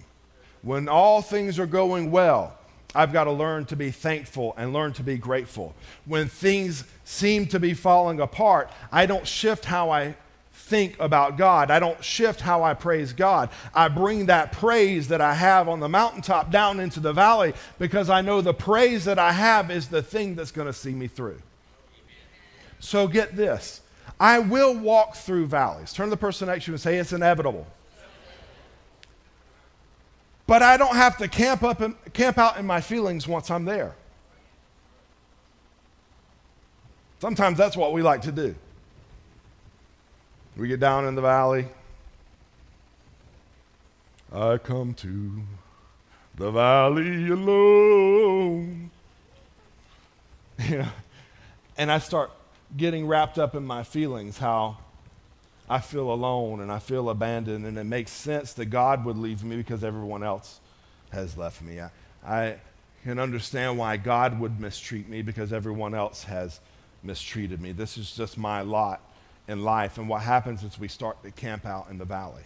When 0.62 0.88
all 0.88 1.23
things 1.23 1.59
are 1.59 1.67
going 1.67 2.11
well, 2.11 2.57
I've 2.95 3.12
got 3.12 3.25
to 3.25 3.33
learn 3.33 3.64
to 3.67 3.76
be 3.76 3.91
thankful 3.91 4.55
and 4.57 4.73
learn 4.73 4.93
to 4.95 5.03
be 5.03 5.19
grateful. 5.19 5.75
When 6.05 6.29
things 6.29 6.85
seem 7.05 7.47
to 7.47 7.59
be 7.59 7.75
falling 7.75 8.21
apart, 8.21 8.71
I 8.93 9.07
don't 9.07 9.26
shift 9.26 9.64
how 9.64 9.91
I 9.91 10.14
think 10.53 10.97
about 11.00 11.37
God. 11.37 11.71
I 11.71 11.81
don't 11.81 12.03
shift 12.03 12.41
how 12.41 12.62
I 12.62 12.75
praise 12.75 13.12
God. 13.12 13.50
I 13.75 13.88
bring 13.88 14.26
that 14.26 14.53
praise 14.53 15.09
that 15.09 15.21
I 15.21 15.35
have 15.35 15.69
on 15.69 15.81
the 15.81 15.88
mountaintop 15.88 16.50
down 16.50 16.79
into 16.79 17.00
the 17.00 17.12
valley 17.12 17.55
because 17.79 18.09
I 18.09 18.21
know 18.21 18.41
the 18.41 18.55
praise 18.55 19.05
that 19.07 19.19
I 19.19 19.33
have 19.33 19.71
is 19.71 19.88
the 19.88 20.03
thing 20.03 20.37
that's 20.37 20.53
going 20.53 20.69
to 20.69 20.73
see 20.73 20.93
me 20.93 21.09
through. 21.09 21.41
So 22.79 23.09
get 23.09 23.35
this 23.35 23.81
I 24.18 24.38
will 24.38 24.75
walk 24.75 25.16
through 25.16 25.47
valleys. 25.47 25.92
Turn 25.92 26.06
to 26.06 26.11
the 26.11 26.16
person 26.16 26.49
next 26.49 26.64
to 26.64 26.71
you 26.71 26.75
and 26.75 26.80
say, 26.80 26.97
It's 26.97 27.12
inevitable. 27.12 27.66
But 30.47 30.62
I 30.62 30.76
don't 30.76 30.94
have 30.94 31.16
to 31.18 31.28
camp, 31.28 31.62
up 31.62 31.80
and, 31.80 31.94
camp 32.12 32.37
out 32.38 32.59
in 32.59 32.66
my 32.66 32.80
feelings 32.80 33.26
once 33.26 33.50
I'm 33.50 33.64
there. 33.64 33.94
Sometimes 37.18 37.56
that's 37.56 37.76
what 37.76 37.92
we 37.94 38.02
like 38.02 38.23
to 38.23 38.33
do. 38.33 38.54
We 40.56 40.68
get 40.68 40.80
down 40.80 41.06
in 41.06 41.14
the 41.14 41.23
valley. 41.23 41.66
I 44.33 44.59
come 44.59 44.94
to 44.94 45.42
the 46.37 46.50
valley 46.50 47.28
alone. 47.28 48.90
And 51.76 51.90
I 51.90 51.99
start 51.99 52.30
getting 52.76 53.07
wrapped 53.07 53.38
up 53.38 53.54
in 53.54 53.64
my 53.64 53.83
feelings, 53.83 54.38
how 54.38 54.76
I 55.69 55.81
feel 55.81 56.12
alone 56.12 56.61
and 56.61 56.71
I 56.71 56.78
feel 56.78 57.09
abandoned, 57.09 57.66
and 57.66 57.78
it 57.78 57.85
makes 57.85 58.11
sense 58.11 58.52
that 58.54 58.66
God 58.66 59.04
would 59.04 59.16
leave 59.16 59.45
me 59.45 59.57
because 59.57 59.85
everyone 59.85 60.23
else 60.23 60.61
has 61.11 61.37
left 61.37 61.62
me. 61.62 61.81
I, 61.81 61.90
I 62.26 62.57
can 63.04 63.19
understand 63.19 63.78
why 63.78 63.97
God 63.97 64.38
would 64.40 64.61
mistreat 64.61 65.09
me 65.09 65.23
because 65.23 65.52
everyone 65.52 65.95
else 65.95 66.25
has 66.25 66.61
mistreated 67.02 67.61
me. 67.61 67.73
This 67.73 67.97
is 67.97 68.14
just 68.14 68.37
my 68.37 68.62
lot 68.62 69.00
in 69.47 69.62
life. 69.62 69.99
And 69.99 70.09
what 70.09 70.23
happens 70.23 70.62
is 70.62 70.78
we 70.78 70.88
start 70.88 71.23
to 71.23 71.31
camp 71.31 71.66
out 71.66 71.88
in 71.90 71.99
the 71.99 72.04
valley. 72.04 72.43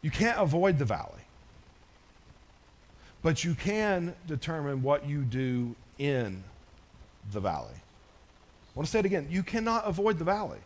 You 0.00 0.10
can't 0.10 0.38
avoid 0.38 0.78
the 0.78 0.84
valley, 0.84 1.22
but 3.22 3.42
you 3.42 3.54
can 3.54 4.14
determine 4.28 4.82
what 4.82 5.08
you 5.08 5.22
do 5.22 5.74
in 5.98 6.44
the 7.32 7.40
valley. 7.40 7.74
I 7.74 8.72
want 8.74 8.86
to 8.86 8.90
say 8.90 9.00
it 9.00 9.06
again. 9.06 9.28
You 9.30 9.42
cannot 9.42 9.86
avoid 9.86 10.18
the 10.18 10.24
valley, 10.24 10.58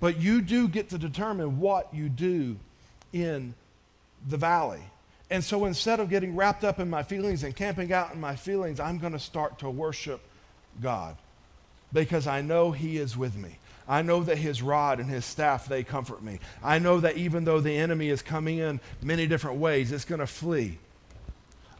but 0.00 0.18
you 0.18 0.40
do 0.40 0.68
get 0.68 0.90
to 0.90 0.98
determine 0.98 1.60
what 1.60 1.92
you 1.94 2.08
do 2.08 2.56
in 3.12 3.54
the 4.28 4.36
valley. 4.36 4.82
And 5.30 5.42
so 5.42 5.64
instead 5.64 5.98
of 6.00 6.08
getting 6.08 6.36
wrapped 6.36 6.64
up 6.64 6.78
in 6.78 6.88
my 6.88 7.02
feelings 7.02 7.42
and 7.42 7.54
camping 7.54 7.92
out 7.92 8.14
in 8.14 8.20
my 8.20 8.36
feelings, 8.36 8.78
I'm 8.78 8.98
going 8.98 9.12
to 9.12 9.18
start 9.18 9.58
to 9.60 9.70
worship 9.70 10.20
God 10.80 11.16
because 11.92 12.26
I 12.26 12.42
know 12.42 12.70
He 12.70 12.96
is 12.96 13.16
with 13.16 13.36
me. 13.36 13.58
I 13.88 14.02
know 14.02 14.22
that 14.24 14.38
his 14.38 14.62
rod 14.62 14.98
and 14.98 15.08
his 15.08 15.24
staff, 15.24 15.68
they 15.68 15.84
comfort 15.84 16.22
me. 16.22 16.40
I 16.62 16.78
know 16.78 17.00
that 17.00 17.16
even 17.16 17.44
though 17.44 17.60
the 17.60 17.76
enemy 17.76 18.08
is 18.08 18.20
coming 18.20 18.58
in 18.58 18.80
many 19.00 19.26
different 19.26 19.58
ways, 19.58 19.92
it's 19.92 20.04
going 20.04 20.18
to 20.18 20.26
flee. 20.26 20.78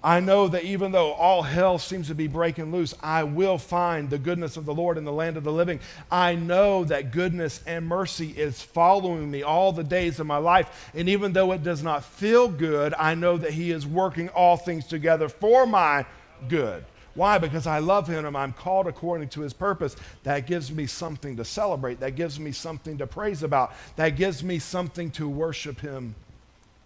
I 0.06 0.20
know 0.20 0.46
that 0.46 0.62
even 0.62 0.92
though 0.92 1.14
all 1.14 1.42
hell 1.42 1.80
seems 1.80 2.06
to 2.06 2.14
be 2.14 2.28
breaking 2.28 2.70
loose, 2.70 2.94
I 3.02 3.24
will 3.24 3.58
find 3.58 4.08
the 4.08 4.18
goodness 4.18 4.56
of 4.56 4.64
the 4.64 4.72
Lord 4.72 4.98
in 4.98 5.04
the 5.04 5.10
land 5.10 5.36
of 5.36 5.42
the 5.42 5.50
living. 5.50 5.80
I 6.12 6.36
know 6.36 6.84
that 6.84 7.10
goodness 7.10 7.60
and 7.66 7.88
mercy 7.88 8.30
is 8.30 8.62
following 8.62 9.28
me 9.28 9.42
all 9.42 9.72
the 9.72 9.82
days 9.82 10.20
of 10.20 10.26
my 10.28 10.36
life. 10.36 10.92
And 10.94 11.08
even 11.08 11.32
though 11.32 11.50
it 11.50 11.64
does 11.64 11.82
not 11.82 12.04
feel 12.04 12.46
good, 12.46 12.94
I 12.96 13.16
know 13.16 13.36
that 13.36 13.50
He 13.50 13.72
is 13.72 13.84
working 13.84 14.28
all 14.28 14.56
things 14.56 14.86
together 14.86 15.28
for 15.28 15.66
my 15.66 16.06
good. 16.48 16.84
Why? 17.14 17.38
Because 17.38 17.66
I 17.66 17.80
love 17.80 18.06
Him 18.06 18.26
and 18.26 18.36
I'm 18.36 18.52
called 18.52 18.86
according 18.86 19.30
to 19.30 19.40
His 19.40 19.52
purpose. 19.52 19.96
That 20.22 20.46
gives 20.46 20.70
me 20.70 20.86
something 20.86 21.36
to 21.36 21.44
celebrate. 21.44 21.98
That 21.98 22.14
gives 22.14 22.38
me 22.38 22.52
something 22.52 22.96
to 22.98 23.08
praise 23.08 23.42
about. 23.42 23.72
That 23.96 24.10
gives 24.10 24.44
me 24.44 24.60
something 24.60 25.10
to 25.12 25.28
worship 25.28 25.80
Him 25.80 26.14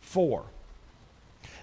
for. 0.00 0.42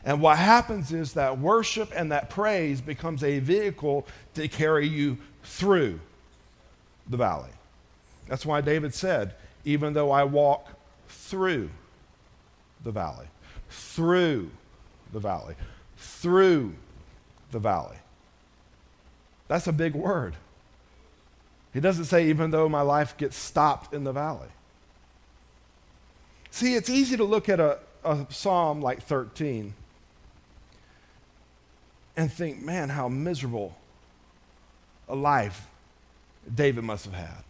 And 0.07 0.21
what 0.21 0.37
happens 0.37 0.93
is 0.93 1.11
that 1.13 1.37
worship 1.37 1.91
and 1.93 2.13
that 2.13 2.29
praise 2.29 2.79
becomes 2.79 3.25
a 3.25 3.39
vehicle 3.39 4.07
to 4.35 4.47
carry 4.47 4.87
you 4.87 5.17
through 5.43 5.99
the 7.09 7.17
valley. 7.17 7.49
That's 8.29 8.45
why 8.45 8.61
David 8.61 8.93
said, 8.93 9.35
even 9.65 9.91
though 9.91 10.11
I 10.11 10.23
walk 10.23 10.69
through 11.09 11.69
the 12.85 12.91
valley, 12.91 13.25
through 13.69 14.49
the 15.11 15.19
valley, 15.19 15.55
through 15.97 16.73
the 17.51 17.59
valley. 17.59 17.97
That's 19.49 19.67
a 19.67 19.73
big 19.73 19.93
word. 19.93 20.35
He 21.73 21.81
doesn't 21.81 22.05
say, 22.05 22.29
even 22.29 22.51
though 22.51 22.69
my 22.69 22.81
life 22.81 23.17
gets 23.17 23.35
stopped 23.35 23.93
in 23.93 24.05
the 24.05 24.13
valley. 24.13 24.47
See, 26.49 26.75
it's 26.75 26.89
easy 26.89 27.17
to 27.17 27.25
look 27.25 27.49
at 27.49 27.59
a, 27.59 27.79
a 28.05 28.25
psalm 28.29 28.81
like 28.81 29.03
13 29.03 29.73
and 32.17 32.33
think, 32.33 32.61
man, 32.61 32.89
how 32.89 33.07
miserable 33.07 33.77
a 35.07 35.15
life 35.15 35.67
David 36.53 36.83
must 36.83 37.05
have 37.05 37.13
had. 37.13 37.43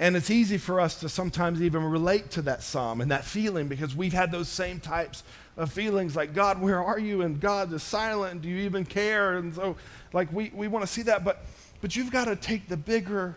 And 0.00 0.16
it's 0.16 0.30
easy 0.30 0.58
for 0.58 0.80
us 0.80 1.00
to 1.00 1.08
sometimes 1.08 1.60
even 1.60 1.84
relate 1.84 2.30
to 2.32 2.42
that 2.42 2.62
psalm 2.62 3.00
and 3.00 3.10
that 3.10 3.24
feeling 3.24 3.68
because 3.68 3.94
we've 3.94 4.12
had 4.12 4.30
those 4.30 4.48
same 4.48 4.80
types 4.80 5.24
of 5.56 5.72
feelings 5.72 6.14
like, 6.14 6.34
God, 6.34 6.60
where 6.60 6.82
are 6.82 7.00
you? 7.00 7.22
And 7.22 7.40
God 7.40 7.72
is 7.72 7.82
silent. 7.82 8.42
Do 8.42 8.48
you 8.48 8.64
even 8.64 8.84
care? 8.84 9.38
And 9.38 9.54
so, 9.54 9.76
like, 10.12 10.32
we, 10.32 10.50
we 10.54 10.68
want 10.68 10.86
to 10.86 10.90
see 10.90 11.02
that. 11.02 11.24
But, 11.24 11.44
but 11.80 11.96
you've 11.96 12.12
got 12.12 12.26
to 12.26 12.36
take 12.36 12.68
the 12.68 12.76
bigger 12.76 13.36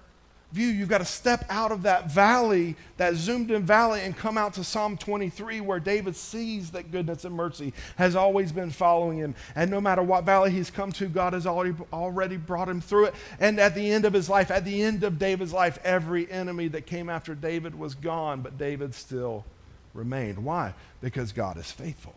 view. 0.51 0.67
You've 0.67 0.89
got 0.89 0.99
to 0.99 1.05
step 1.05 1.45
out 1.49 1.71
of 1.71 1.83
that 1.83 2.11
valley, 2.11 2.75
that 2.97 3.15
zoomed 3.15 3.51
in 3.51 3.65
valley, 3.65 4.01
and 4.01 4.15
come 4.15 4.37
out 4.37 4.53
to 4.55 4.63
Psalm 4.63 4.97
23, 4.97 5.61
where 5.61 5.79
David 5.79 6.15
sees 6.15 6.71
that 6.71 6.91
goodness 6.91 7.25
and 7.25 7.35
mercy 7.35 7.73
has 7.95 8.15
always 8.15 8.51
been 8.51 8.71
following 8.71 9.17
him. 9.17 9.35
And 9.55 9.71
no 9.71 9.81
matter 9.81 10.03
what 10.03 10.23
valley 10.23 10.51
he's 10.51 10.69
come 10.69 10.91
to, 10.93 11.07
God 11.07 11.33
has 11.33 11.47
already, 11.47 11.75
already 11.93 12.37
brought 12.37 12.69
him 12.69 12.81
through 12.81 13.05
it. 13.05 13.15
And 13.39 13.59
at 13.59 13.75
the 13.75 13.91
end 13.91 14.05
of 14.05 14.13
his 14.13 14.29
life, 14.29 14.51
at 14.51 14.65
the 14.65 14.81
end 14.81 15.03
of 15.03 15.17
David's 15.17 15.53
life, 15.53 15.79
every 15.83 16.29
enemy 16.31 16.67
that 16.69 16.85
came 16.85 17.09
after 17.09 17.35
David 17.35 17.77
was 17.77 17.95
gone, 17.95 18.41
but 18.41 18.57
David 18.57 18.93
still 18.93 19.45
remained. 19.93 20.43
Why? 20.43 20.73
Because 21.01 21.31
God 21.31 21.57
is 21.57 21.71
faithful. 21.71 22.15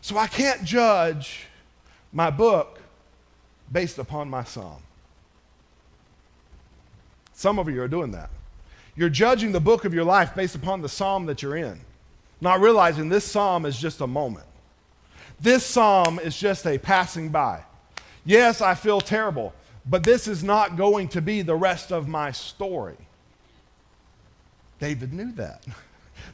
So 0.00 0.16
I 0.16 0.26
can't 0.26 0.64
judge 0.64 1.46
my 2.12 2.30
book 2.30 2.80
based 3.70 3.98
upon 3.98 4.28
my 4.28 4.44
psalm. 4.44 4.82
Some 7.40 7.58
of 7.58 7.70
you 7.70 7.80
are 7.80 7.88
doing 7.88 8.10
that. 8.10 8.28
You're 8.94 9.08
judging 9.08 9.50
the 9.50 9.60
book 9.60 9.86
of 9.86 9.94
your 9.94 10.04
life 10.04 10.34
based 10.34 10.54
upon 10.54 10.82
the 10.82 10.90
psalm 10.90 11.24
that 11.24 11.40
you're 11.40 11.56
in, 11.56 11.80
not 12.42 12.60
realizing 12.60 13.08
this 13.08 13.24
psalm 13.24 13.64
is 13.64 13.78
just 13.78 14.02
a 14.02 14.06
moment. 14.06 14.44
This 15.40 15.64
psalm 15.64 16.18
is 16.18 16.38
just 16.38 16.66
a 16.66 16.76
passing 16.76 17.30
by. 17.30 17.62
Yes, 18.26 18.60
I 18.60 18.74
feel 18.74 19.00
terrible, 19.00 19.54
but 19.86 20.04
this 20.04 20.28
is 20.28 20.44
not 20.44 20.76
going 20.76 21.08
to 21.08 21.22
be 21.22 21.40
the 21.40 21.56
rest 21.56 21.92
of 21.92 22.08
my 22.08 22.30
story. 22.30 22.98
David 24.78 25.14
knew 25.14 25.32
that. 25.32 25.64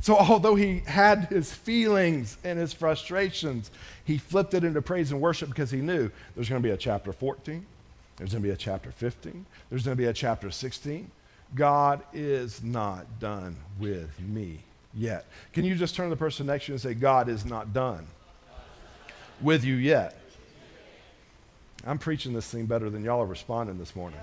So, 0.01 0.17
although 0.17 0.57
he 0.57 0.81
had 0.81 1.27
his 1.27 1.53
feelings 1.53 2.37
and 2.43 2.59
his 2.59 2.73
frustrations, 2.73 3.71
he 4.05 4.19
flipped 4.19 4.53
it 4.53 4.65
into 4.65 4.83
praise 4.83 5.13
and 5.13 5.21
worship 5.21 5.49
because 5.49 5.71
he 5.71 5.81
knew 5.81 6.11
there's 6.35 6.49
going 6.49 6.61
to 6.61 6.69
be 6.69 6.73
a 6.73 6.77
chapter 6.77 7.13
14, 7.13 7.65
there's 8.17 8.33
going 8.33 8.43
to 8.43 8.49
be 8.49 8.53
a 8.53 8.57
chapter 8.57 8.91
15. 8.91 9.47
There's 9.71 9.85
going 9.85 9.97
to 9.97 10.03
be 10.03 10.09
a 10.09 10.13
chapter 10.13 10.51
16. 10.51 11.11
God 11.55 12.03
is 12.13 12.63
not 12.63 13.21
done 13.21 13.57
with 13.79 14.19
me 14.21 14.61
yet. 14.95 15.27
Can 15.53 15.65
you 15.65 15.75
just 15.75 15.95
turn 15.95 16.07
to 16.07 16.11
the 16.11 16.19
person 16.19 16.47
next 16.47 16.67
to 16.67 16.73
you 16.73 16.75
and 16.75 16.81
say, 16.81 16.95
God 16.95 17.29
is 17.29 17.45
not 17.45 17.73
done 17.73 18.07
with 19.41 19.65
you 19.65 19.75
yet? 19.75 20.19
I'm 21.87 21.99
preaching 21.99 22.33
this 22.33 22.49
thing 22.51 22.67
better 22.67 22.91
than 22.91 23.05
y'all 23.05 23.23
are 23.23 23.27
responding 23.27 23.79
this 23.79 23.95
morning. 23.95 24.19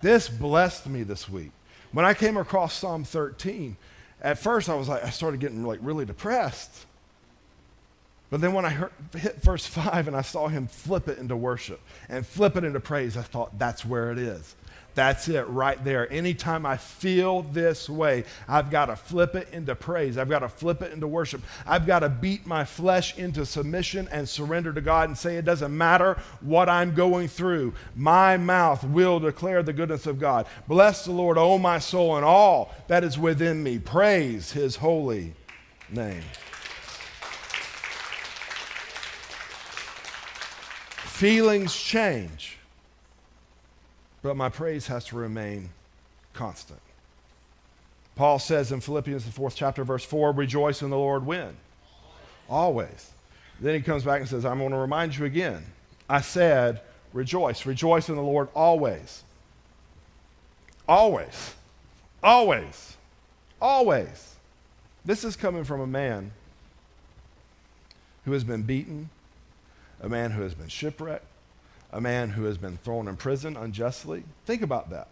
This 0.00 0.28
blessed 0.28 0.88
me 0.88 1.04
this 1.04 1.28
week. 1.28 1.52
When 1.92 2.04
I 2.04 2.12
came 2.12 2.36
across 2.36 2.74
Psalm 2.74 3.04
13, 3.04 3.76
at 4.20 4.38
first 4.38 4.68
I 4.68 4.74
was 4.74 4.88
like, 4.88 5.04
I 5.04 5.10
started 5.10 5.40
getting 5.40 5.64
like 5.64 5.78
really 5.82 6.04
depressed. 6.04 6.86
But 8.32 8.40
then 8.40 8.54
when 8.54 8.64
I 8.64 8.70
heard, 8.70 8.92
hit 9.14 9.42
verse 9.42 9.66
5 9.66 10.08
and 10.08 10.16
I 10.16 10.22
saw 10.22 10.48
him 10.48 10.66
flip 10.66 11.06
it 11.06 11.18
into 11.18 11.36
worship 11.36 11.82
and 12.08 12.26
flip 12.26 12.56
it 12.56 12.64
into 12.64 12.80
praise, 12.80 13.14
I 13.14 13.20
thought, 13.20 13.58
that's 13.58 13.84
where 13.84 14.10
it 14.10 14.16
is. 14.16 14.56
That's 14.94 15.28
it 15.28 15.46
right 15.48 15.82
there. 15.84 16.10
Anytime 16.10 16.64
I 16.64 16.78
feel 16.78 17.42
this 17.42 17.90
way, 17.90 18.24
I've 18.48 18.70
got 18.70 18.86
to 18.86 18.96
flip 18.96 19.34
it 19.34 19.50
into 19.52 19.74
praise. 19.74 20.16
I've 20.16 20.30
got 20.30 20.38
to 20.38 20.48
flip 20.48 20.80
it 20.80 20.94
into 20.94 21.06
worship. 21.06 21.42
I've 21.66 21.86
got 21.86 21.98
to 21.98 22.08
beat 22.08 22.46
my 22.46 22.64
flesh 22.64 23.18
into 23.18 23.44
submission 23.44 24.08
and 24.10 24.26
surrender 24.26 24.72
to 24.72 24.80
God 24.80 25.10
and 25.10 25.18
say, 25.18 25.36
it 25.36 25.44
doesn't 25.44 25.76
matter 25.76 26.18
what 26.40 26.70
I'm 26.70 26.94
going 26.94 27.28
through. 27.28 27.74
My 27.94 28.38
mouth 28.38 28.82
will 28.82 29.20
declare 29.20 29.62
the 29.62 29.74
goodness 29.74 30.06
of 30.06 30.18
God. 30.18 30.46
Bless 30.66 31.04
the 31.04 31.12
Lord, 31.12 31.36
O 31.36 31.58
my 31.58 31.78
soul, 31.78 32.16
and 32.16 32.24
all 32.24 32.74
that 32.88 33.04
is 33.04 33.18
within 33.18 33.62
me. 33.62 33.78
Praise 33.78 34.52
his 34.52 34.76
holy 34.76 35.34
name. 35.90 36.22
Feelings 41.22 41.76
change 41.76 42.58
but 44.22 44.36
my 44.36 44.48
praise 44.48 44.86
has 44.86 45.04
to 45.06 45.16
remain 45.16 45.68
constant. 46.32 46.80
Paul 48.14 48.38
says 48.38 48.72
in 48.72 48.80
Philippians, 48.80 49.24
the 49.24 49.32
fourth 49.32 49.56
chapter, 49.56 49.84
verse 49.84 50.04
4, 50.04 50.32
rejoice 50.32 50.82
in 50.82 50.90
the 50.90 50.96
Lord 50.96 51.26
when? 51.26 51.56
Always. 52.48 53.10
Then 53.60 53.74
he 53.74 53.80
comes 53.80 54.04
back 54.04 54.20
and 54.20 54.28
says, 54.28 54.44
I'm 54.44 54.58
going 54.58 54.70
to 54.70 54.76
remind 54.76 55.16
you 55.16 55.24
again. 55.24 55.64
I 56.08 56.20
said, 56.20 56.80
rejoice. 57.12 57.66
Rejoice 57.66 58.08
in 58.08 58.16
the 58.16 58.22
Lord 58.22 58.48
always. 58.54 59.22
Always. 60.88 61.54
Always. 62.22 62.96
Always. 63.60 64.34
This 65.04 65.24
is 65.24 65.36
coming 65.36 65.64
from 65.64 65.80
a 65.80 65.86
man 65.86 66.32
who 68.24 68.32
has 68.32 68.44
been 68.44 68.62
beaten, 68.62 69.08
a 70.02 70.08
man 70.08 70.32
who 70.32 70.42
has 70.42 70.54
been 70.54 70.68
shipwrecked, 70.68 71.24
a 71.92 72.00
man 72.00 72.30
who 72.30 72.44
has 72.44 72.58
been 72.58 72.76
thrown 72.78 73.08
in 73.08 73.16
prison 73.16 73.56
unjustly. 73.56 74.24
Think 74.46 74.62
about 74.62 74.90
that. 74.90 75.08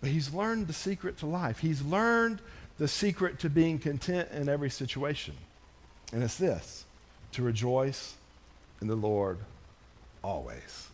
But 0.00 0.10
he's 0.10 0.34
learned 0.34 0.66
the 0.66 0.72
secret 0.72 1.18
to 1.18 1.26
life. 1.26 1.60
He's 1.60 1.82
learned 1.82 2.40
the 2.78 2.88
secret 2.88 3.38
to 3.40 3.48
being 3.48 3.78
content 3.78 4.28
in 4.32 4.48
every 4.48 4.70
situation. 4.70 5.34
And 6.12 6.22
it's 6.22 6.36
this 6.36 6.84
to 7.32 7.42
rejoice 7.42 8.14
in 8.80 8.88
the 8.88 8.96
Lord 8.96 9.38
always. 10.22 10.88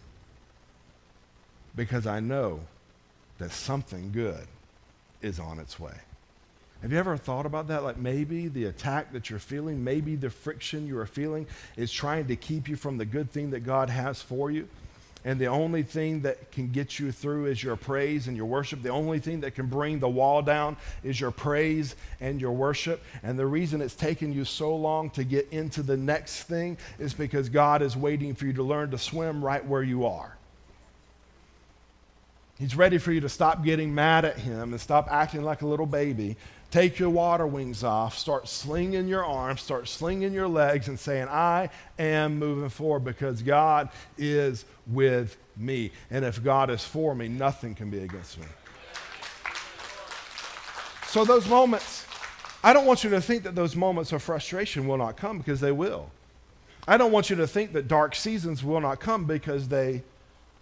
Because 1.75 2.07
I 2.07 2.21
know 2.21 2.61
that 3.39 3.53
something 3.53 4.13
good 4.13 4.47
is 5.23 5.39
on 5.39 5.59
its 5.59 5.81
way. 5.81 5.95
Have 6.83 6.93
you 6.93 6.99
ever 6.99 7.17
thought 7.19 7.45
about 7.45 7.69
that? 7.69 7.83
Like 7.83 7.99
maybe 7.99 8.49
the 8.49 8.65
attack 8.65 9.13
that 9.13 9.29
you're 9.29 9.39
feeling, 9.39 9.85
maybe 9.85 10.17
the 10.17 10.31
friction 10.31 10.87
you 10.87 10.99
are 10.99 11.07
feeling 11.07 11.47
is 11.77 11.93
trying 11.93 12.27
to 12.29 12.37
keep 12.37 12.69
you 12.69 12.77
from 12.77 12.97
the 12.97 13.05
good 13.05 13.31
thing 13.31 13.51
that 13.51 13.61
God 13.61 13.91
has 13.91 14.23
for 14.23 14.51
you. 14.51 14.67
And 15.23 15.39
the 15.39 15.49
only 15.49 15.83
thing 15.83 16.23
that 16.23 16.51
can 16.51 16.71
get 16.71 16.99
you 16.99 17.13
through 17.13 17.47
is 17.47 17.63
your 17.63 17.77
praise 17.77 18.27
and 18.27 18.35
your 18.35 18.47
worship. 18.47 18.83
The 18.83 18.89
only 18.89 19.19
thing 19.19 19.41
that 19.41 19.55
can 19.55 19.67
bring 19.67 19.99
the 19.99 20.09
wall 20.09 20.41
down 20.41 20.79
is 21.05 21.21
your 21.21 21.31
praise 21.31 21.95
and 22.23 22.41
your 22.41 22.53
worship. 22.53 23.03
And 23.23 23.39
the 23.39 23.47
reason 23.47 23.83
it's 23.83 23.95
taken 23.95 24.33
you 24.33 24.47
so 24.47 24.75
long 24.75 25.11
to 25.11 25.25
get 25.25 25.49
into 25.51 25.83
the 25.83 25.99
next 25.99 26.45
thing 26.45 26.79
is 26.99 27.13
because 27.13 27.51
God 27.51 27.83
is 27.83 27.99
waiting 27.99 28.35
for 28.35 28.47
you 28.47 28.55
to 28.55 28.63
learn 28.63 28.91
to 28.93 28.99
swim 28.99 29.45
right 29.45 29.65
where 29.65 29.83
you 29.83 30.07
are. 30.07 30.39
He's 32.61 32.77
ready 32.77 32.99
for 32.99 33.11
you 33.11 33.21
to 33.23 33.29
stop 33.29 33.65
getting 33.65 33.93
mad 33.93 34.25
at 34.25 34.39
him 34.39 34.73
and 34.73 34.81
stop 34.81 35.09
acting 35.11 35.43
like 35.43 35.63
a 35.63 35.67
little 35.67 35.87
baby 35.87 36.37
take 36.71 36.99
your 36.99 37.11
water 37.11 37.47
wings 37.47 37.83
off, 37.83 38.17
start 38.17 38.49
slinging 38.49 39.09
your 39.09 39.25
arms, 39.25 39.61
start 39.61 39.89
slinging 39.89 40.33
your 40.33 40.49
legs, 40.49 40.89
and 40.89 40.99
saying, 40.99 41.29
I 41.29 41.71
am 41.99 42.39
moving 42.39 42.69
forward 42.69 43.05
because 43.05 43.43
God 43.43 43.89
is 44.17 44.65
with 44.87 45.37
me. 45.57 45.91
And 46.11 46.25
if 46.25 46.43
God 46.43 46.71
is 46.71 46.85
for 46.85 47.15
me, 47.15 47.29
nothing 47.29 47.75
can 47.75 47.91
be 47.91 48.01
against 48.01 48.39
me. 48.39 48.47
So, 51.09 51.25
those 51.25 51.49
moments, 51.49 52.07
I 52.63 52.73
don't 52.73 52.87
want 52.87 53.03
you 53.03 53.11
to 53.11 53.21
think 53.21 53.43
that 53.43 53.57
those 53.57 53.75
moments 53.75 54.13
of 54.13 54.23
frustration 54.23 54.87
will 54.87 54.99
not 54.99 55.17
come 55.17 55.39
because 55.39 55.61
they 55.61 55.73
will. 55.73 56.09
I 56.87 56.97
don't 56.97 57.11
want 57.11 57.31
you 57.31 57.37
to 57.37 57.49
think 57.49 57.73
that 57.73 57.89
dark 57.89 58.15
seasons 58.15 58.63
will 58.63 58.81
not 58.81 59.01
come 59.01 59.25
because 59.25 59.67
they 59.67 60.03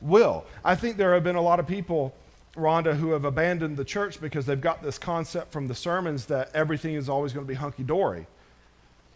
will. 0.01 0.45
I 0.65 0.75
think 0.75 0.97
there 0.97 1.15
have 1.15 1.25
been 1.25 1.37
a 1.37 1.43
lot 1.43 1.61
of 1.61 1.67
people 1.67 2.15
Rhonda, 2.59 2.97
who 2.97 3.13
have 3.13 3.25
abandoned 3.25 3.77
the 3.77 3.85
church 3.85 4.21
because 4.21 4.45
they've 4.45 4.61
got 4.61 4.83
this 4.83 4.99
concept 4.99 5.53
from 5.53 5.69
the 5.69 5.75
sermons 5.75 6.27
that 6.27 6.51
everything 6.55 6.95
is 6.95 7.09
always 7.09 7.33
going 7.33 7.47
to 7.47 7.49
be 7.49 7.55
hunky 7.55 7.83
dory. 7.83 8.27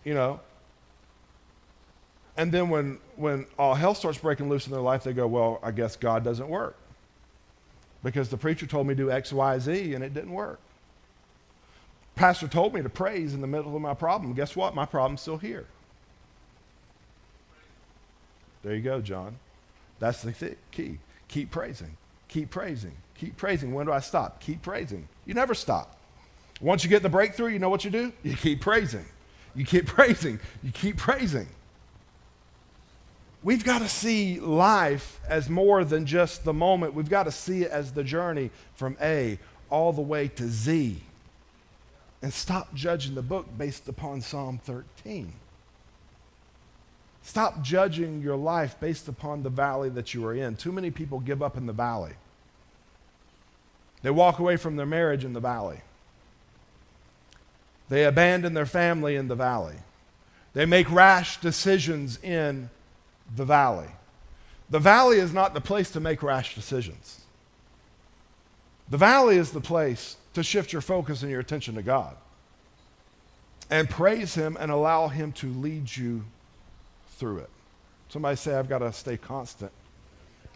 You 0.04 0.14
know? 0.14 0.40
And 2.36 2.50
then 2.50 2.70
when, 2.70 2.98
when 3.16 3.46
all 3.58 3.74
hell 3.74 3.94
starts 3.94 4.18
breaking 4.18 4.48
loose 4.48 4.66
in 4.66 4.72
their 4.72 4.80
life, 4.80 5.04
they 5.04 5.12
go, 5.12 5.26
Well, 5.26 5.60
I 5.62 5.70
guess 5.70 5.96
God 5.96 6.24
doesn't 6.24 6.48
work. 6.48 6.76
Because 8.02 8.28
the 8.28 8.36
preacher 8.36 8.66
told 8.66 8.86
me 8.86 8.94
to 8.94 9.02
do 9.02 9.10
X, 9.10 9.32
Y, 9.32 9.58
Z, 9.58 9.94
and 9.94 10.02
it 10.02 10.14
didn't 10.14 10.32
work. 10.32 10.58
Pastor 12.14 12.48
told 12.48 12.74
me 12.74 12.82
to 12.82 12.88
praise 12.88 13.34
in 13.34 13.40
the 13.40 13.46
middle 13.46 13.74
of 13.74 13.82
my 13.82 13.94
problem. 13.94 14.32
Guess 14.34 14.56
what? 14.56 14.74
My 14.74 14.86
problem's 14.86 15.20
still 15.20 15.38
here. 15.38 15.66
There 18.62 18.74
you 18.74 18.82
go, 18.82 19.00
John. 19.00 19.36
That's 20.02 20.20
the 20.20 20.32
th- 20.32 20.58
key. 20.72 20.98
Keep 21.28 21.52
praising. 21.52 21.96
Keep 22.26 22.50
praising. 22.50 22.90
Keep 23.14 23.36
praising. 23.36 23.72
When 23.72 23.86
do 23.86 23.92
I 23.92 24.00
stop? 24.00 24.40
Keep 24.40 24.62
praising. 24.62 25.06
You 25.26 25.34
never 25.34 25.54
stop. 25.54 25.96
Once 26.60 26.82
you 26.82 26.90
get 26.90 27.04
the 27.04 27.08
breakthrough, 27.08 27.52
you 27.52 27.60
know 27.60 27.68
what 27.68 27.84
you 27.84 27.90
do? 27.92 28.12
You 28.24 28.34
keep 28.34 28.60
praising. 28.60 29.04
You 29.54 29.64
keep 29.64 29.86
praising. 29.96 30.40
You 30.64 30.72
keep 30.72 30.96
praising. 30.96 31.46
We've 33.44 33.62
got 33.62 33.78
to 33.78 33.88
see 33.88 34.40
life 34.40 35.20
as 35.28 35.48
more 35.48 35.84
than 35.84 36.04
just 36.04 36.42
the 36.42 36.52
moment. 36.52 36.94
We've 36.94 37.08
got 37.08 37.24
to 37.24 37.32
see 37.32 37.62
it 37.62 37.70
as 37.70 37.92
the 37.92 38.02
journey 38.02 38.50
from 38.74 38.96
A 39.00 39.38
all 39.70 39.92
the 39.92 40.02
way 40.02 40.26
to 40.26 40.48
Z. 40.48 41.00
And 42.22 42.32
stop 42.32 42.74
judging 42.74 43.14
the 43.14 43.22
book 43.22 43.46
based 43.56 43.88
upon 43.88 44.20
Psalm 44.20 44.58
13. 44.64 45.32
Stop 47.32 47.62
judging 47.62 48.20
your 48.20 48.36
life 48.36 48.78
based 48.78 49.08
upon 49.08 49.42
the 49.42 49.48
valley 49.48 49.88
that 49.88 50.12
you 50.12 50.22
are 50.26 50.34
in. 50.34 50.54
Too 50.54 50.70
many 50.70 50.90
people 50.90 51.18
give 51.18 51.42
up 51.42 51.56
in 51.56 51.64
the 51.64 51.72
valley. 51.72 52.12
They 54.02 54.10
walk 54.10 54.38
away 54.38 54.58
from 54.58 54.76
their 54.76 54.84
marriage 54.84 55.24
in 55.24 55.32
the 55.32 55.40
valley. 55.40 55.80
They 57.88 58.04
abandon 58.04 58.52
their 58.52 58.66
family 58.66 59.16
in 59.16 59.28
the 59.28 59.34
valley. 59.34 59.76
They 60.52 60.66
make 60.66 60.92
rash 60.92 61.40
decisions 61.40 62.22
in 62.22 62.68
the 63.34 63.46
valley. 63.46 63.88
The 64.68 64.78
valley 64.78 65.16
is 65.16 65.32
not 65.32 65.54
the 65.54 65.60
place 65.62 65.90
to 65.92 66.00
make 66.00 66.22
rash 66.22 66.54
decisions. 66.54 67.22
The 68.90 68.98
valley 68.98 69.38
is 69.38 69.52
the 69.52 69.62
place 69.62 70.18
to 70.34 70.42
shift 70.42 70.70
your 70.70 70.82
focus 70.82 71.22
and 71.22 71.30
your 71.30 71.40
attention 71.40 71.76
to 71.76 71.82
God 71.82 72.14
and 73.70 73.88
praise 73.88 74.34
Him 74.34 74.58
and 74.60 74.70
allow 74.70 75.08
Him 75.08 75.32
to 75.32 75.46
lead 75.46 75.96
you 75.96 76.24
through 77.22 77.38
it. 77.38 77.50
Somebody 78.08 78.34
say, 78.34 78.52
I've 78.52 78.68
got 78.68 78.80
to 78.80 78.92
stay 78.92 79.16
constant 79.16 79.70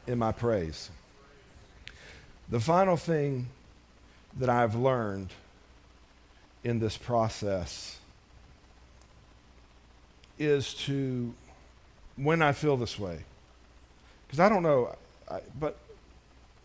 in 0.08 0.18
my 0.18 0.32
praise. 0.32 0.90
The 2.48 2.58
final 2.58 2.96
thing 2.96 3.46
that 4.40 4.48
I've 4.48 4.74
learned 4.74 5.30
in 6.64 6.80
this 6.80 6.96
process 6.96 8.00
is 10.40 10.74
to, 10.74 11.32
when 12.16 12.42
I 12.42 12.50
feel 12.50 12.76
this 12.76 12.98
way, 12.98 13.20
because 14.26 14.40
I 14.40 14.48
don't 14.48 14.64
know, 14.64 14.96
I, 15.30 15.42
but, 15.60 15.78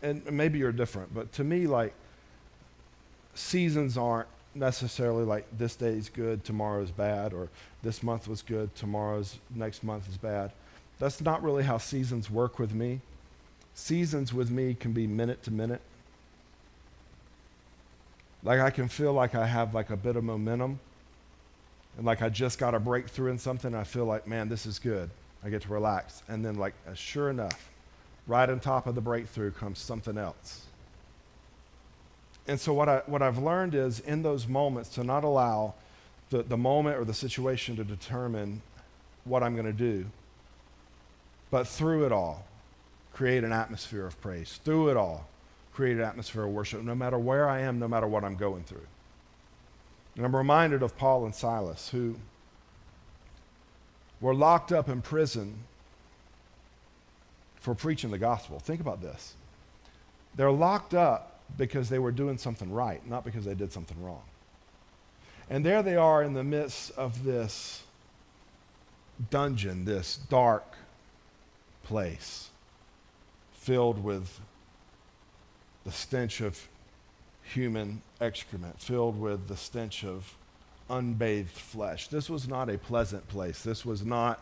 and 0.02 0.28
maybe 0.32 0.58
you're 0.58 0.72
different, 0.72 1.14
but 1.14 1.32
to 1.34 1.44
me, 1.44 1.68
like, 1.68 1.94
seasons 3.34 3.96
aren't 3.96 4.26
necessarily 4.54 5.24
like 5.24 5.46
this 5.56 5.76
day 5.76 5.88
is 5.88 6.08
good, 6.08 6.44
tomorrow 6.44 6.82
is 6.82 6.90
bad, 6.90 7.32
or 7.32 7.48
this 7.82 8.02
month 8.02 8.28
was 8.28 8.42
good, 8.42 8.74
tomorrow's 8.74 9.38
next 9.54 9.82
month 9.82 10.08
is 10.08 10.16
bad. 10.16 10.52
That's 10.98 11.20
not 11.20 11.42
really 11.42 11.64
how 11.64 11.78
seasons 11.78 12.30
work 12.30 12.58
with 12.58 12.74
me. 12.74 13.00
Seasons 13.74 14.32
with 14.32 14.50
me 14.50 14.74
can 14.74 14.92
be 14.92 15.06
minute 15.06 15.42
to 15.44 15.50
minute. 15.50 15.80
Like 18.44 18.60
I 18.60 18.70
can 18.70 18.88
feel 18.88 19.12
like 19.12 19.34
I 19.34 19.46
have 19.46 19.74
like 19.74 19.90
a 19.90 19.96
bit 19.96 20.16
of 20.16 20.24
momentum 20.24 20.80
and 21.96 22.06
like 22.06 22.22
I 22.22 22.28
just 22.28 22.58
got 22.58 22.74
a 22.74 22.80
breakthrough 22.80 23.30
in 23.30 23.38
something. 23.38 23.74
I 23.74 23.84
feel 23.84 24.04
like, 24.04 24.26
man, 24.26 24.48
this 24.48 24.66
is 24.66 24.78
good. 24.78 25.10
I 25.44 25.50
get 25.50 25.62
to 25.62 25.68
relax. 25.68 26.22
And 26.28 26.44
then, 26.44 26.56
like, 26.56 26.74
uh, 26.88 26.94
sure 26.94 27.30
enough, 27.30 27.70
right 28.26 28.48
on 28.48 28.60
top 28.60 28.86
of 28.86 28.94
the 28.94 29.00
breakthrough 29.00 29.50
comes 29.50 29.78
something 29.78 30.16
else. 30.16 30.66
And 32.46 32.58
so, 32.58 32.72
what, 32.72 32.88
I, 32.88 33.02
what 33.06 33.22
I've 33.22 33.38
learned 33.38 33.74
is 33.74 34.00
in 34.00 34.22
those 34.22 34.48
moments 34.48 34.90
to 34.90 35.04
not 35.04 35.24
allow 35.24 35.74
the, 36.30 36.42
the 36.42 36.56
moment 36.56 36.98
or 36.98 37.04
the 37.04 37.14
situation 37.14 37.76
to 37.76 37.84
determine 37.84 38.62
what 39.24 39.42
I'm 39.42 39.54
going 39.54 39.66
to 39.66 39.72
do, 39.72 40.06
but 41.50 41.68
through 41.68 42.06
it 42.06 42.12
all, 42.12 42.44
create 43.12 43.44
an 43.44 43.52
atmosphere 43.52 44.06
of 44.06 44.20
praise. 44.20 44.58
Through 44.64 44.90
it 44.90 44.96
all, 44.96 45.28
create 45.72 45.96
an 45.96 46.02
atmosphere 46.02 46.44
of 46.44 46.50
worship 46.50 46.82
no 46.82 46.94
matter 46.94 47.18
where 47.18 47.48
I 47.48 47.60
am, 47.60 47.78
no 47.78 47.86
matter 47.86 48.06
what 48.06 48.24
I'm 48.24 48.36
going 48.36 48.64
through. 48.64 48.86
And 50.16 50.24
I'm 50.26 50.34
reminded 50.34 50.82
of 50.82 50.96
Paul 50.96 51.24
and 51.24 51.34
Silas 51.34 51.88
who 51.90 52.16
were 54.20 54.34
locked 54.34 54.72
up 54.72 54.88
in 54.88 55.02
prison 55.02 55.54
for 57.56 57.74
preaching 57.74 58.10
the 58.10 58.18
gospel. 58.18 58.58
Think 58.58 58.80
about 58.80 59.00
this. 59.00 59.34
They're 60.34 60.50
locked 60.50 60.94
up 60.94 61.31
because 61.56 61.88
they 61.88 61.98
were 61.98 62.12
doing 62.12 62.38
something 62.38 62.72
right, 62.72 63.06
not 63.08 63.24
because 63.24 63.44
they 63.44 63.54
did 63.54 63.72
something 63.72 64.02
wrong. 64.02 64.22
And 65.50 65.64
there 65.64 65.82
they 65.82 65.96
are 65.96 66.22
in 66.22 66.32
the 66.32 66.44
midst 66.44 66.92
of 66.92 67.24
this 67.24 67.82
dungeon, 69.30 69.84
this 69.84 70.16
dark 70.28 70.64
place 71.84 72.48
filled 73.52 74.02
with 74.02 74.40
the 75.84 75.92
stench 75.92 76.40
of 76.40 76.68
human 77.42 78.02
excrement, 78.20 78.80
filled 78.80 79.20
with 79.20 79.48
the 79.48 79.56
stench 79.56 80.04
of 80.04 80.36
unbathed 80.88 81.50
flesh. 81.50 82.08
This 82.08 82.30
was 82.30 82.48
not 82.48 82.68
a 82.68 82.78
pleasant 82.78 83.26
place. 83.28 83.62
This 83.62 83.84
was 83.84 84.04
not, 84.04 84.40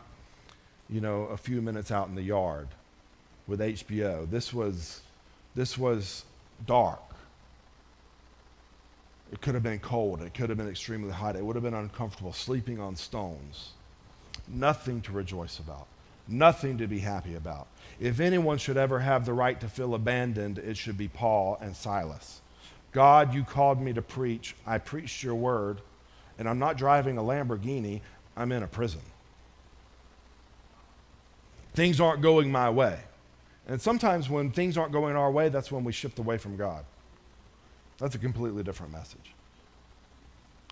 you 0.88 1.01
know, 1.01 1.23
a 1.25 1.37
few 1.37 1.61
minutes 1.62 1.90
out 1.90 2.09
in 2.09 2.14
the 2.14 2.23
yard 2.23 2.68
with 3.46 3.61
HBO. 3.61 4.31
This 4.31 4.53
was, 4.53 5.01
this 5.55 5.77
was 5.77 6.25
dark. 6.66 7.03
It 9.33 9.40
could 9.40 9.55
have 9.55 9.62
been 9.62 9.79
cold. 9.79 10.23
It 10.23 10.35
could 10.35 10.49
have 10.49 10.59
been 10.59 10.68
extremely 10.68 11.12
hot. 11.12 11.37
It 11.37 11.44
would 11.44 11.57
have 11.57 11.62
been 11.62 11.75
uncomfortable, 11.75 12.33
sleeping 12.33 12.81
on 12.81 12.96
stones. 12.96 13.70
Nothing 14.49 15.01
to 15.03 15.12
rejoice 15.12 15.61
about, 15.61 15.87
nothing 16.27 16.79
to 16.79 16.88
be 16.88 16.99
happy 16.99 17.37
about. 17.37 17.68
If 18.01 18.18
anyone 18.18 18.59
should 18.59 18.77
ever 18.77 18.99
have 18.99 19.25
the 19.25 19.33
right 19.33 19.61
to 19.61 19.68
feel 19.68 19.94
abandoned, 19.94 20.59
it 20.59 20.77
should 20.77 20.99
be 20.99 21.09
Paul 21.09 21.59
and 21.61 21.77
Silas. 21.77 22.40
God, 22.92 23.33
you 23.33 23.44
called 23.44 23.81
me 23.81 23.92
to 23.92 24.03
preach. 24.03 24.57
I 24.66 24.79
preached 24.79 25.23
your 25.23 25.37
word, 25.37 25.81
and 26.38 26.49
I'm 26.49 26.59
not 26.59 26.77
driving 26.77 27.18
a 27.18 27.23
Lamborghini, 27.23 28.01
I'm 28.37 28.51
in 28.51 28.64
a 28.64 28.66
prison. 28.66 29.03
Things 31.75 32.01
aren't 32.01 32.23
going 32.23 32.51
my 32.51 32.70
way. 32.70 32.99
And 33.68 33.81
sometimes 33.81 34.29
when 34.29 34.51
things 34.51 34.77
aren't 34.77 34.92
going 34.92 35.16
our 35.16 35.31
way, 35.31 35.49
that's 35.49 35.70
when 35.70 35.85
we 35.85 35.92
shift 35.92 36.18
away 36.18 36.38
from 36.38 36.57
God. 36.57 36.85
That's 37.99 38.14
a 38.14 38.18
completely 38.18 38.62
different 38.62 38.92
message. 38.92 39.35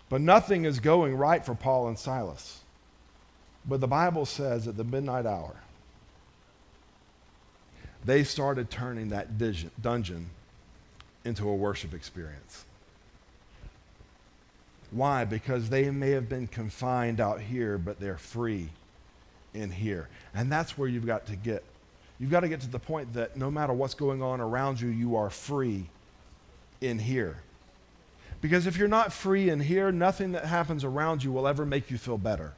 But 0.09 0.21
nothing 0.21 0.65
is 0.65 0.79
going 0.79 1.15
right 1.15 1.45
for 1.45 1.53
Paul 1.55 1.87
and 1.87 1.97
Silas. 1.97 2.61
But 3.65 3.79
the 3.79 3.87
Bible 3.87 4.25
says 4.25 4.67
at 4.67 4.75
the 4.75 4.83
midnight 4.83 5.25
hour, 5.25 5.55
they 8.03 8.23
started 8.23 8.69
turning 8.69 9.09
that 9.09 9.37
dungeon 9.81 10.29
into 11.25 11.47
a 11.47 11.55
worship 11.55 11.93
experience. 11.93 12.65
Why? 14.91 15.25
Because 15.25 15.69
they 15.69 15.91
may 15.91 16.11
have 16.11 16.27
been 16.27 16.47
confined 16.47 17.21
out 17.21 17.41
here, 17.41 17.77
but 17.77 17.99
they're 17.99 18.17
free 18.17 18.69
in 19.53 19.69
here. 19.69 20.07
And 20.33 20.51
that's 20.51 20.77
where 20.77 20.87
you've 20.87 21.05
got 21.05 21.27
to 21.27 21.35
get. 21.35 21.63
You've 22.19 22.31
got 22.31 22.41
to 22.41 22.49
get 22.49 22.61
to 22.61 22.69
the 22.69 22.79
point 22.79 23.13
that 23.13 23.37
no 23.37 23.49
matter 23.49 23.73
what's 23.73 23.93
going 23.93 24.21
on 24.21 24.41
around 24.41 24.81
you, 24.81 24.89
you 24.89 25.15
are 25.15 25.29
free 25.29 25.85
in 26.81 26.99
here. 26.99 27.41
Because 28.41 28.67
if 28.67 28.77
you're 28.77 28.87
not 28.87 29.11
free 29.11 29.49
in 29.49 29.59
here, 29.59 29.91
nothing 29.91 30.33
that 30.33 30.45
happens 30.45 30.83
around 30.83 31.23
you 31.23 31.31
will 31.31 31.47
ever 31.47 31.65
make 31.65 31.89
you 31.89 31.97
feel 31.97 32.17
better. 32.17 32.53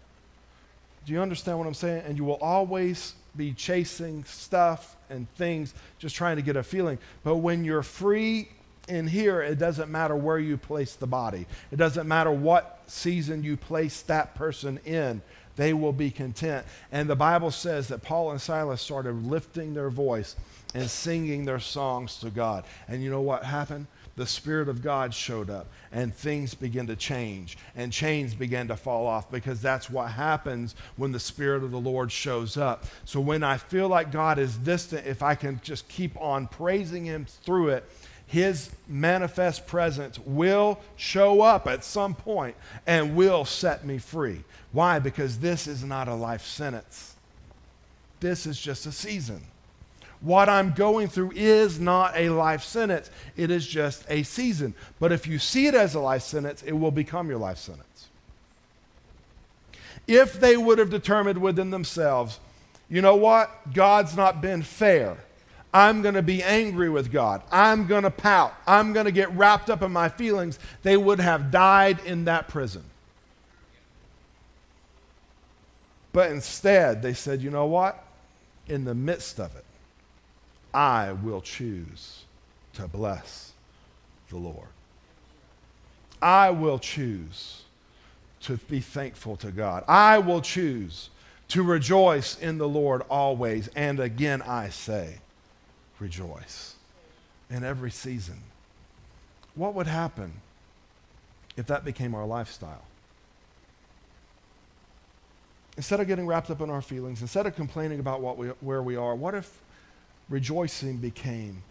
Do 1.06 1.14
you 1.14 1.22
understand 1.22 1.58
what 1.58 1.68
I'm 1.68 1.74
saying? 1.74 2.04
And 2.06 2.18
you 2.18 2.24
will 2.24 2.36
always 2.36 3.16
be 3.36 3.54
chasing 3.54 4.24
stuff 4.26 4.96
and 5.10 5.28
things, 5.36 5.74
just 5.98 6.16
trying 6.16 6.36
to 6.36 6.42
get 6.42 6.56
a 6.56 6.64
feeling. 6.64 7.00
But 7.24 7.38
when 7.38 7.64
you're 7.64 7.84
free 7.84 8.50
in 8.88 9.08
here, 9.08 9.42
it 9.42 9.58
doesn't 9.58 9.90
matter 9.90 10.16
where 10.16 10.38
you 10.38 10.58
place 10.58 10.96
the 10.96 11.08
body, 11.08 11.48
it 11.72 11.78
doesn't 11.78 12.08
matter 12.08 12.32
what 12.32 12.82
season 12.88 13.44
you 13.44 13.58
place 13.58 14.02
that 14.04 14.36
person 14.36 14.80
in. 14.86 15.22
They 15.56 15.74
will 15.74 15.94
be 15.94 16.12
content. 16.12 16.66
And 16.92 17.10
the 17.10 17.16
Bible 17.16 17.52
says 17.52 17.88
that 17.90 18.02
Paul 18.02 18.32
and 18.32 18.42
Silas 18.42 18.82
started 18.82 19.26
lifting 19.26 19.74
their 19.74 19.90
voice 19.90 20.36
and 20.74 20.90
singing 20.90 21.46
their 21.46 21.60
songs 21.60 22.20
to 22.20 22.30
God. 22.30 22.64
And 22.88 23.04
you 23.04 23.10
know 23.10 23.22
what 23.22 23.44
happened? 23.44 23.88
the 24.16 24.26
Spirit 24.26 24.70
of 24.70 24.82
God 24.82 25.14
showed 25.14 25.50
up 25.50 25.68
and 25.92 26.14
things 26.14 26.54
began 26.54 26.88
to 26.88 26.96
change 26.96 27.58
and 27.76 27.92
chains 27.92 28.34
began 28.34 28.68
to 28.68 28.76
fall 28.76 29.08
off 29.08 29.32
because 29.32 29.62
that's 29.62 29.90
what 29.90 30.12
happens 30.12 30.76
when 30.98 31.12
the 31.12 31.20
Spirit 31.20 31.64
of 31.64 31.72
the 31.72 31.80
Lord 31.80 32.12
shows 32.12 32.58
up. 32.58 32.86
So 33.06 33.20
when 33.20 33.44
I 33.44 33.58
feel 33.58 33.88
like 33.88 34.12
God 34.12 34.38
is 34.38 34.58
distant, 34.58 35.08
if 35.08 35.24
I 35.24 35.36
can 35.36 35.60
just 35.64 35.88
keep 35.88 36.20
on 36.20 36.48
praising 36.48 37.06
Him 37.06 37.26
through 37.26 37.70
it, 37.70 37.90
his 38.32 38.70
manifest 38.88 39.68
presence 39.68 40.18
will 40.20 40.80
show 40.96 41.42
up 41.42 41.68
at 41.68 41.84
some 41.84 42.16
point 42.16 42.56
and 42.88 43.14
will 43.14 43.44
set 43.44 43.86
me 43.86 43.98
free. 43.98 44.42
Why? 44.72 45.00
Because 45.00 45.40
this 45.40 45.68
is 45.68 45.84
not 45.84 46.08
a 46.08 46.16
life 46.16 46.46
sentence. 46.46 47.16
This 48.22 48.46
is 48.46 48.58
just 48.58 48.86
a 48.86 48.92
season. 48.94 49.42
What 50.22 50.48
I'm 50.48 50.72
going 50.72 51.10
through 51.10 51.34
is 51.36 51.78
not 51.78 52.16
a 52.16 52.30
life 52.30 52.64
sentence, 52.64 53.12
it 53.36 53.52
is 53.52 53.68
just 53.68 54.06
a 54.08 54.24
season. 54.24 54.76
But 54.98 55.12
if 55.12 55.28
you 55.28 55.38
see 55.38 55.68
it 55.68 55.76
as 55.76 55.96
a 55.96 56.00
life 56.00 56.22
sentence, 56.22 56.64
it 56.64 56.72
will 56.72 56.90
become 56.90 57.28
your 57.28 57.40
life 57.40 57.58
sentence. 57.58 58.08
If 60.08 60.40
they 60.40 60.56
would 60.56 60.78
have 60.78 60.90
determined 60.90 61.42
within 61.42 61.70
themselves, 61.70 62.40
you 62.88 63.02
know 63.02 63.18
what? 63.18 63.74
God's 63.74 64.16
not 64.16 64.42
been 64.42 64.62
fair. 64.62 65.18
I'm 65.74 66.02
going 66.02 66.16
to 66.16 66.22
be 66.22 66.44
angry 66.44 66.90
with 66.90 67.12
God. 67.12 67.42
I'm 67.52 67.88
going 67.88 68.04
to 68.04 68.12
pout. 68.12 68.54
I'm 68.68 68.92
going 68.92 69.06
to 69.06 69.12
get 69.12 69.32
wrapped 69.32 69.70
up 69.70 69.82
in 69.82 69.92
my 69.92 70.10
feelings. 70.10 70.60
They 70.84 70.98
would 70.98 71.20
have 71.20 71.50
died 71.50 72.00
in 72.06 72.26
that 72.26 72.50
prison. 72.50 72.84
But 76.14 76.32
instead, 76.32 77.02
they 77.02 77.14
said, 77.14 77.42
you 77.42 77.50
know 77.50 77.68
what? 77.68 78.04
In 78.68 78.84
the 78.84 78.94
midst 78.94 79.40
of 79.40 79.56
it, 79.56 79.64
I 80.74 81.14
will 81.14 81.42
choose 81.42 82.24
to 82.74 82.88
bless 82.88 83.54
the 84.30 84.38
Lord. 84.38 84.68
I 86.22 86.50
will 86.50 86.80
choose 86.80 87.64
to 88.42 88.58
be 88.58 88.80
thankful 88.80 89.38
to 89.38 89.52
God. 89.52 89.84
I 89.88 90.20
will 90.20 90.42
choose 90.42 91.10
to 91.50 91.64
rejoice 91.64 92.38
in 92.40 92.58
the 92.58 92.68
Lord 92.68 93.04
always. 93.10 93.70
And 93.70 94.00
again, 94.00 94.42
I 94.42 94.70
say, 94.70 95.18
rejoice 96.02 96.76
in 97.50 97.64
every 97.64 97.92
season. 97.92 98.38
What 99.56 99.76
would 99.76 99.88
happen 99.88 100.34
if 101.56 101.68
that 101.68 101.86
became 101.86 102.16
our 102.16 102.26
lifestyle? 102.26 102.84
Instead 105.78 106.00
of 106.00 106.08
getting 106.08 106.28
wrapped 106.28 106.50
up 106.50 106.60
in 106.62 106.70
our 106.70 106.82
feelings, 106.82 107.22
instead 107.22 107.46
of 107.46 107.56
complaining 107.56 108.00
about 108.00 108.20
what 108.20 108.38
we, 108.38 108.48
where 108.60 108.82
we 108.82 108.96
are, 108.96 109.16
what 109.16 109.36
if 109.36 109.62
rejoicing 110.30 110.98
became 110.98 111.64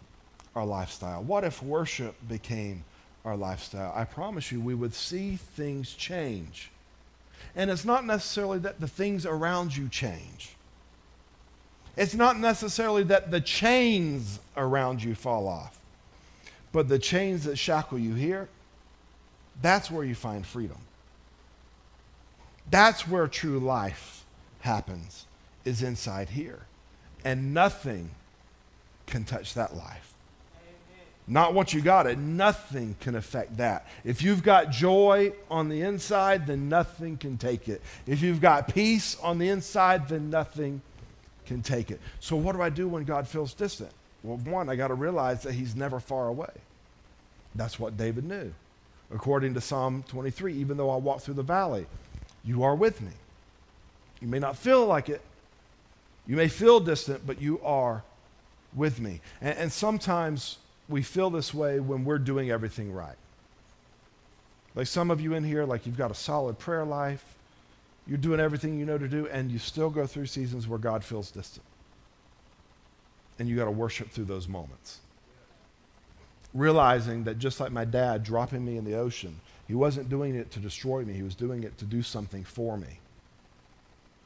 our 0.55 0.65
lifestyle? 0.65 1.21
What 1.23 1.43
if 1.43 1.61
worship 1.61 2.15
became 2.27 2.83
our 3.25 3.35
lifestyle? 3.35 3.93
I 3.95 4.05
promise 4.05 4.51
you, 4.51 4.59
we 4.59 4.73
would 4.73 4.93
see 4.93 5.35
things 5.35 5.93
change. 5.93 6.71
And 7.55 7.69
it's 7.69 7.85
not 7.85 8.05
necessarily 8.05 8.59
that 8.59 8.79
the 8.79 8.87
things 8.87 9.25
around 9.25 9.75
you 9.75 9.87
change. 9.89 10.55
It's 11.97 12.13
not 12.13 12.39
necessarily 12.39 13.03
that 13.03 13.31
the 13.31 13.41
chains 13.41 14.39
around 14.55 15.03
you 15.03 15.15
fall 15.15 15.47
off, 15.47 15.79
but 16.71 16.87
the 16.87 16.99
chains 16.99 17.43
that 17.43 17.57
shackle 17.57 17.99
you 17.99 18.13
here, 18.13 18.47
that's 19.61 19.91
where 19.91 20.03
you 20.03 20.15
find 20.15 20.45
freedom. 20.45 20.77
That's 22.69 23.07
where 23.07 23.27
true 23.27 23.59
life 23.59 24.23
happens, 24.61 25.25
is 25.65 25.83
inside 25.83 26.29
here. 26.29 26.59
And 27.25 27.53
nothing 27.53 28.09
can 29.07 29.25
touch 29.25 29.53
that 29.55 29.75
life. 29.75 30.13
Not 31.27 31.53
once 31.53 31.73
you 31.73 31.81
got 31.81 32.07
it, 32.07 32.17
nothing 32.17 32.95
can 32.99 33.15
affect 33.15 33.57
that. 33.57 33.87
If 34.03 34.21
you've 34.21 34.43
got 34.43 34.71
joy 34.71 35.33
on 35.49 35.69
the 35.69 35.81
inside, 35.81 36.47
then 36.47 36.67
nothing 36.67 37.17
can 37.17 37.37
take 37.37 37.69
it. 37.69 37.81
If 38.07 38.21
you've 38.21 38.41
got 38.41 38.73
peace 38.73 39.17
on 39.21 39.37
the 39.37 39.49
inside, 39.49 40.09
then 40.09 40.29
nothing 40.29 40.81
can 41.51 41.61
take 41.61 41.91
it. 41.91 41.99
So, 42.19 42.35
what 42.35 42.55
do 42.55 42.61
I 42.61 42.69
do 42.69 42.87
when 42.87 43.03
God 43.03 43.27
feels 43.27 43.53
distant? 43.53 43.91
Well, 44.23 44.37
one, 44.37 44.69
I 44.69 44.75
got 44.75 44.87
to 44.87 44.93
realize 44.93 45.43
that 45.43 45.53
He's 45.53 45.75
never 45.75 45.99
far 45.99 46.27
away. 46.27 46.51
That's 47.55 47.79
what 47.79 47.97
David 47.97 48.23
knew. 48.23 48.53
According 49.13 49.53
to 49.55 49.61
Psalm 49.61 50.03
23, 50.07 50.53
even 50.53 50.77
though 50.77 50.89
I 50.89 50.95
walk 50.95 51.21
through 51.21 51.33
the 51.33 51.43
valley, 51.43 51.85
you 52.45 52.63
are 52.63 52.75
with 52.75 53.01
me. 53.01 53.11
You 54.21 54.29
may 54.29 54.39
not 54.39 54.57
feel 54.57 54.85
like 54.85 55.09
it, 55.09 55.21
you 56.25 56.37
may 56.37 56.47
feel 56.47 56.79
distant, 56.79 57.27
but 57.27 57.41
you 57.41 57.59
are 57.63 58.03
with 58.73 58.99
me. 59.01 59.19
And, 59.41 59.57
and 59.57 59.71
sometimes 59.71 60.57
we 60.87 61.01
feel 61.01 61.29
this 61.29 61.53
way 61.53 61.79
when 61.79 62.05
we're 62.05 62.19
doing 62.19 62.49
everything 62.51 62.93
right. 62.93 63.17
Like 64.75 64.87
some 64.87 65.11
of 65.11 65.19
you 65.19 65.33
in 65.33 65.43
here, 65.43 65.65
like 65.65 65.85
you've 65.85 65.97
got 65.97 66.11
a 66.11 66.15
solid 66.15 66.57
prayer 66.59 66.85
life, 66.85 67.25
you're 68.07 68.17
doing 68.17 68.39
everything 68.39 68.77
you 68.77 68.85
know 68.85 68.97
to 68.97 69.07
do, 69.07 69.27
and 69.27 69.51
you 69.51 69.59
still 69.59 69.89
go 69.89 70.07
through 70.07 70.25
seasons 70.25 70.67
where 70.67 70.79
God 70.79 71.03
feels 71.03 71.31
distant. 71.31 71.65
And 73.39 73.47
you 73.49 73.55
got 73.55 73.65
to 73.65 73.71
worship 73.71 74.09
through 74.11 74.25
those 74.25 74.47
moments. 74.47 74.99
realizing 76.53 77.23
that 77.23 77.39
just 77.39 77.59
like 77.59 77.71
my 77.71 77.85
dad 77.85 78.23
dropping 78.23 78.65
me 78.65 78.77
in 78.77 78.85
the 78.85 78.95
ocean, 78.95 79.39
he 79.67 79.75
wasn't 79.75 80.09
doing 80.09 80.35
it 80.35 80.51
to 80.51 80.59
destroy 80.59 81.03
me, 81.03 81.13
he 81.13 81.23
was 81.23 81.35
doing 81.35 81.63
it 81.63 81.77
to 81.77 81.85
do 81.85 82.01
something 82.01 82.43
for 82.43 82.77
me. 82.77 82.99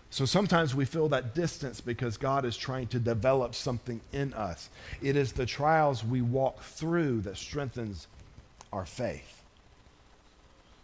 So 0.10 0.26
sometimes 0.26 0.74
we 0.74 0.86
feel 0.86 1.10
that 1.10 1.36
distance 1.36 1.82
because 1.82 2.18
God 2.18 2.46
is 2.46 2.56
trying 2.56 2.88
to 2.88 3.00
develop 3.00 3.54
something 3.54 4.00
in 4.14 4.34
us. 4.34 4.70
It 5.02 5.16
is 5.16 5.34
the 5.34 5.46
trials 5.46 6.06
we 6.06 6.22
walk 6.22 6.62
through 6.62 7.22
that 7.22 7.38
strengthens 7.38 8.08
our 8.72 8.86
faith. 8.86 9.35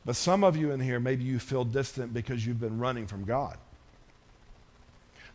But 0.05 0.15
some 0.15 0.43
of 0.43 0.57
you 0.57 0.71
in 0.71 0.79
here, 0.79 0.99
maybe 0.99 1.23
you 1.23 1.39
feel 1.39 1.63
distant 1.63 2.13
because 2.13 2.45
you've 2.45 2.59
been 2.59 2.79
running 2.79 3.07
from 3.07 3.23
God. 3.23 3.57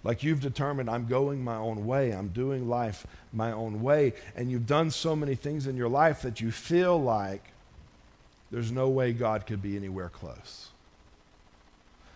Like 0.03 0.23
you've 0.23 0.41
determined, 0.41 0.91
I'm 0.91 1.07
going 1.07 1.43
my 1.43 1.57
own 1.57 1.87
way, 1.87 2.13
I'm 2.13 2.29
doing 2.29 2.69
life 2.69 3.07
my 3.33 3.53
own 3.53 3.83
way, 3.83 4.13
and 4.37 4.51
you've 4.51 4.67
done 4.67 4.91
so 4.91 5.17
many 5.17 5.35
things 5.35 5.67
in 5.67 5.77
your 5.77 5.89
life 5.89 6.23
that 6.23 6.41
you 6.41 6.51
feel 6.51 7.01
like 7.01 7.43
there's 8.51 8.71
no 8.71 8.89
way 8.89 9.13
God 9.13 9.47
could 9.47 9.61
be 9.61 9.77
anywhere 9.77 10.09
close. 10.09 10.69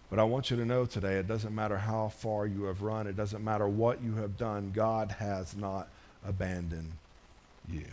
But 0.08 0.18
I 0.18 0.24
want 0.24 0.50
you 0.50 0.56
to 0.56 0.64
know 0.64 0.86
today 0.86 1.18
it 1.18 1.28
doesn't 1.28 1.54
matter 1.54 1.78
how 1.78 2.08
far 2.08 2.46
you 2.46 2.64
have 2.64 2.82
run, 2.82 3.06
it 3.06 3.16
doesn't 3.16 3.42
matter 3.42 3.68
what 3.68 4.02
you 4.02 4.14
have 4.16 4.36
done, 4.36 4.72
God 4.74 5.12
has 5.18 5.56
not 5.56 5.88
abandoned 6.24 6.92
you. 7.68 7.86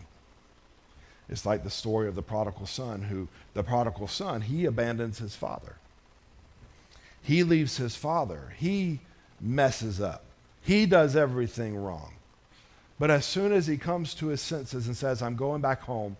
It's 1.29 1.45
like 1.45 1.63
the 1.63 1.69
story 1.69 2.07
of 2.07 2.15
the 2.15 2.21
prodigal 2.21 2.65
son, 2.65 3.03
who, 3.03 3.27
the 3.53 3.63
prodigal 3.63 4.07
son, 4.07 4.41
he 4.41 4.65
abandons 4.65 5.17
his 5.17 5.35
father. 5.35 5.75
He 7.21 7.43
leaves 7.43 7.77
his 7.77 7.95
father. 7.95 8.53
He 8.57 9.01
messes 9.41 9.99
up. 9.99 10.23
He 10.61 10.85
does 10.85 11.15
everything 11.15 11.75
wrong. 11.75 12.13
But 12.99 13.11
as 13.11 13.25
soon 13.25 13.51
as 13.51 13.67
he 13.67 13.77
comes 13.77 14.13
to 14.15 14.27
his 14.27 14.41
senses 14.41 14.87
and 14.87 14.95
says, 14.95 15.21
I'm 15.21 15.35
going 15.35 15.61
back 15.61 15.81
home, 15.81 16.17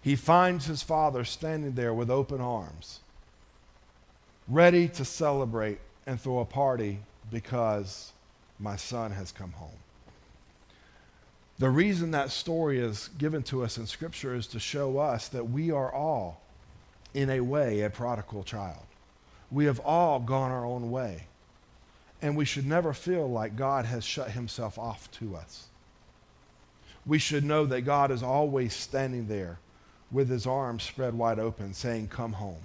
he 0.00 0.16
finds 0.16 0.66
his 0.66 0.82
father 0.82 1.24
standing 1.24 1.72
there 1.72 1.92
with 1.92 2.10
open 2.10 2.40
arms, 2.40 3.00
ready 4.46 4.88
to 4.88 5.04
celebrate 5.04 5.80
and 6.06 6.20
throw 6.20 6.38
a 6.38 6.44
party 6.44 7.00
because 7.30 8.12
my 8.58 8.76
son 8.76 9.10
has 9.10 9.32
come 9.32 9.52
home. 9.52 9.70
The 11.58 11.70
reason 11.70 12.12
that 12.12 12.30
story 12.30 12.78
is 12.78 13.10
given 13.18 13.42
to 13.44 13.64
us 13.64 13.78
in 13.78 13.86
Scripture 13.86 14.34
is 14.34 14.46
to 14.48 14.60
show 14.60 14.98
us 14.98 15.28
that 15.28 15.50
we 15.50 15.72
are 15.72 15.92
all, 15.92 16.40
in 17.14 17.30
a 17.30 17.40
way, 17.40 17.82
a 17.82 17.90
prodigal 17.90 18.44
child. 18.44 18.82
We 19.50 19.64
have 19.64 19.80
all 19.80 20.20
gone 20.20 20.52
our 20.52 20.64
own 20.64 20.90
way. 20.90 21.26
And 22.22 22.36
we 22.36 22.44
should 22.44 22.66
never 22.66 22.92
feel 22.92 23.28
like 23.28 23.56
God 23.56 23.84
has 23.86 24.04
shut 24.04 24.30
himself 24.32 24.78
off 24.78 25.10
to 25.12 25.36
us. 25.36 25.66
We 27.06 27.18
should 27.18 27.44
know 27.44 27.64
that 27.66 27.82
God 27.82 28.10
is 28.10 28.22
always 28.22 28.74
standing 28.74 29.26
there 29.26 29.58
with 30.10 30.28
his 30.28 30.46
arms 30.46 30.82
spread 30.82 31.14
wide 31.14 31.38
open, 31.38 31.74
saying, 31.74 32.08
Come 32.08 32.34
home. 32.34 32.60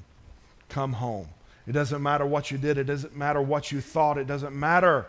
Come 0.69 0.93
home. 0.93 1.27
It 1.65 1.71
doesn't 1.71 2.01
matter 2.01 2.25
what 2.25 2.51
you 2.51 2.57
did, 2.57 2.77
it 2.77 2.85
doesn't 2.85 3.15
matter 3.15 3.41
what 3.41 3.71
you 3.71 3.79
thought, 3.79 4.17
it 4.17 4.27
doesn't 4.27 4.55
matter. 4.55 5.07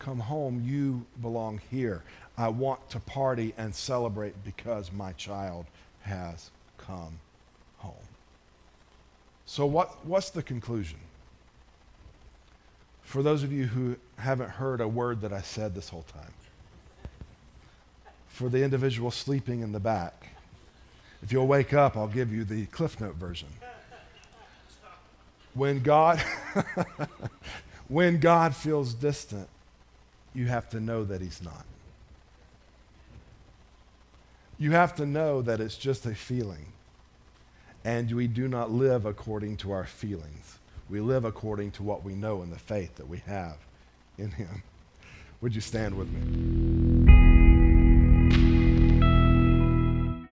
Come 0.00 0.18
home. 0.18 0.62
You 0.64 1.04
belong 1.20 1.60
here. 1.70 2.02
I 2.36 2.48
want 2.48 2.88
to 2.90 3.00
party 3.00 3.54
and 3.58 3.74
celebrate 3.74 4.34
because 4.44 4.92
my 4.92 5.12
child 5.12 5.66
has 6.02 6.50
come 6.78 7.18
home. 7.78 7.94
So, 9.46 9.66
what, 9.66 10.04
what's 10.06 10.30
the 10.30 10.42
conclusion? 10.42 10.98
For 13.02 13.22
those 13.22 13.42
of 13.42 13.52
you 13.52 13.66
who 13.66 13.96
haven't 14.16 14.50
heard 14.50 14.80
a 14.80 14.86
word 14.86 15.20
that 15.22 15.32
I 15.32 15.40
said 15.40 15.74
this 15.74 15.88
whole 15.88 16.04
time, 16.14 16.32
for 18.28 18.48
the 18.48 18.62
individual 18.62 19.10
sleeping 19.10 19.60
in 19.60 19.72
the 19.72 19.80
back, 19.80 20.28
if 21.22 21.32
you'll 21.32 21.46
wake 21.46 21.74
up, 21.74 21.96
I'll 21.96 22.06
give 22.06 22.32
you 22.32 22.44
the 22.44 22.66
Cliff 22.66 23.00
Note 23.00 23.16
version. 23.16 23.48
When 25.54 25.80
God, 25.80 26.22
when 27.88 28.20
God 28.20 28.54
feels 28.54 28.94
distant, 28.94 29.48
you 30.32 30.46
have 30.46 30.70
to 30.70 30.80
know 30.80 31.04
that 31.04 31.20
He's 31.20 31.42
not. 31.42 31.64
You 34.60 34.72
have 34.72 34.94
to 34.96 35.06
know 35.06 35.40
that 35.40 35.58
it's 35.58 35.78
just 35.78 36.04
a 36.04 36.14
feeling. 36.14 36.66
And 37.82 38.12
we 38.12 38.26
do 38.26 38.46
not 38.46 38.70
live 38.70 39.06
according 39.06 39.56
to 39.58 39.72
our 39.72 39.86
feelings. 39.86 40.58
We 40.90 41.00
live 41.00 41.24
according 41.24 41.70
to 41.72 41.82
what 41.82 42.04
we 42.04 42.14
know 42.14 42.42
in 42.42 42.50
the 42.50 42.58
faith 42.58 42.96
that 42.96 43.08
we 43.08 43.22
have 43.24 43.56
in 44.18 44.32
Him. 44.32 44.62
Would 45.40 45.54
you 45.54 45.62
stand 45.62 45.96
with 45.96 46.08
me? 46.12 46.99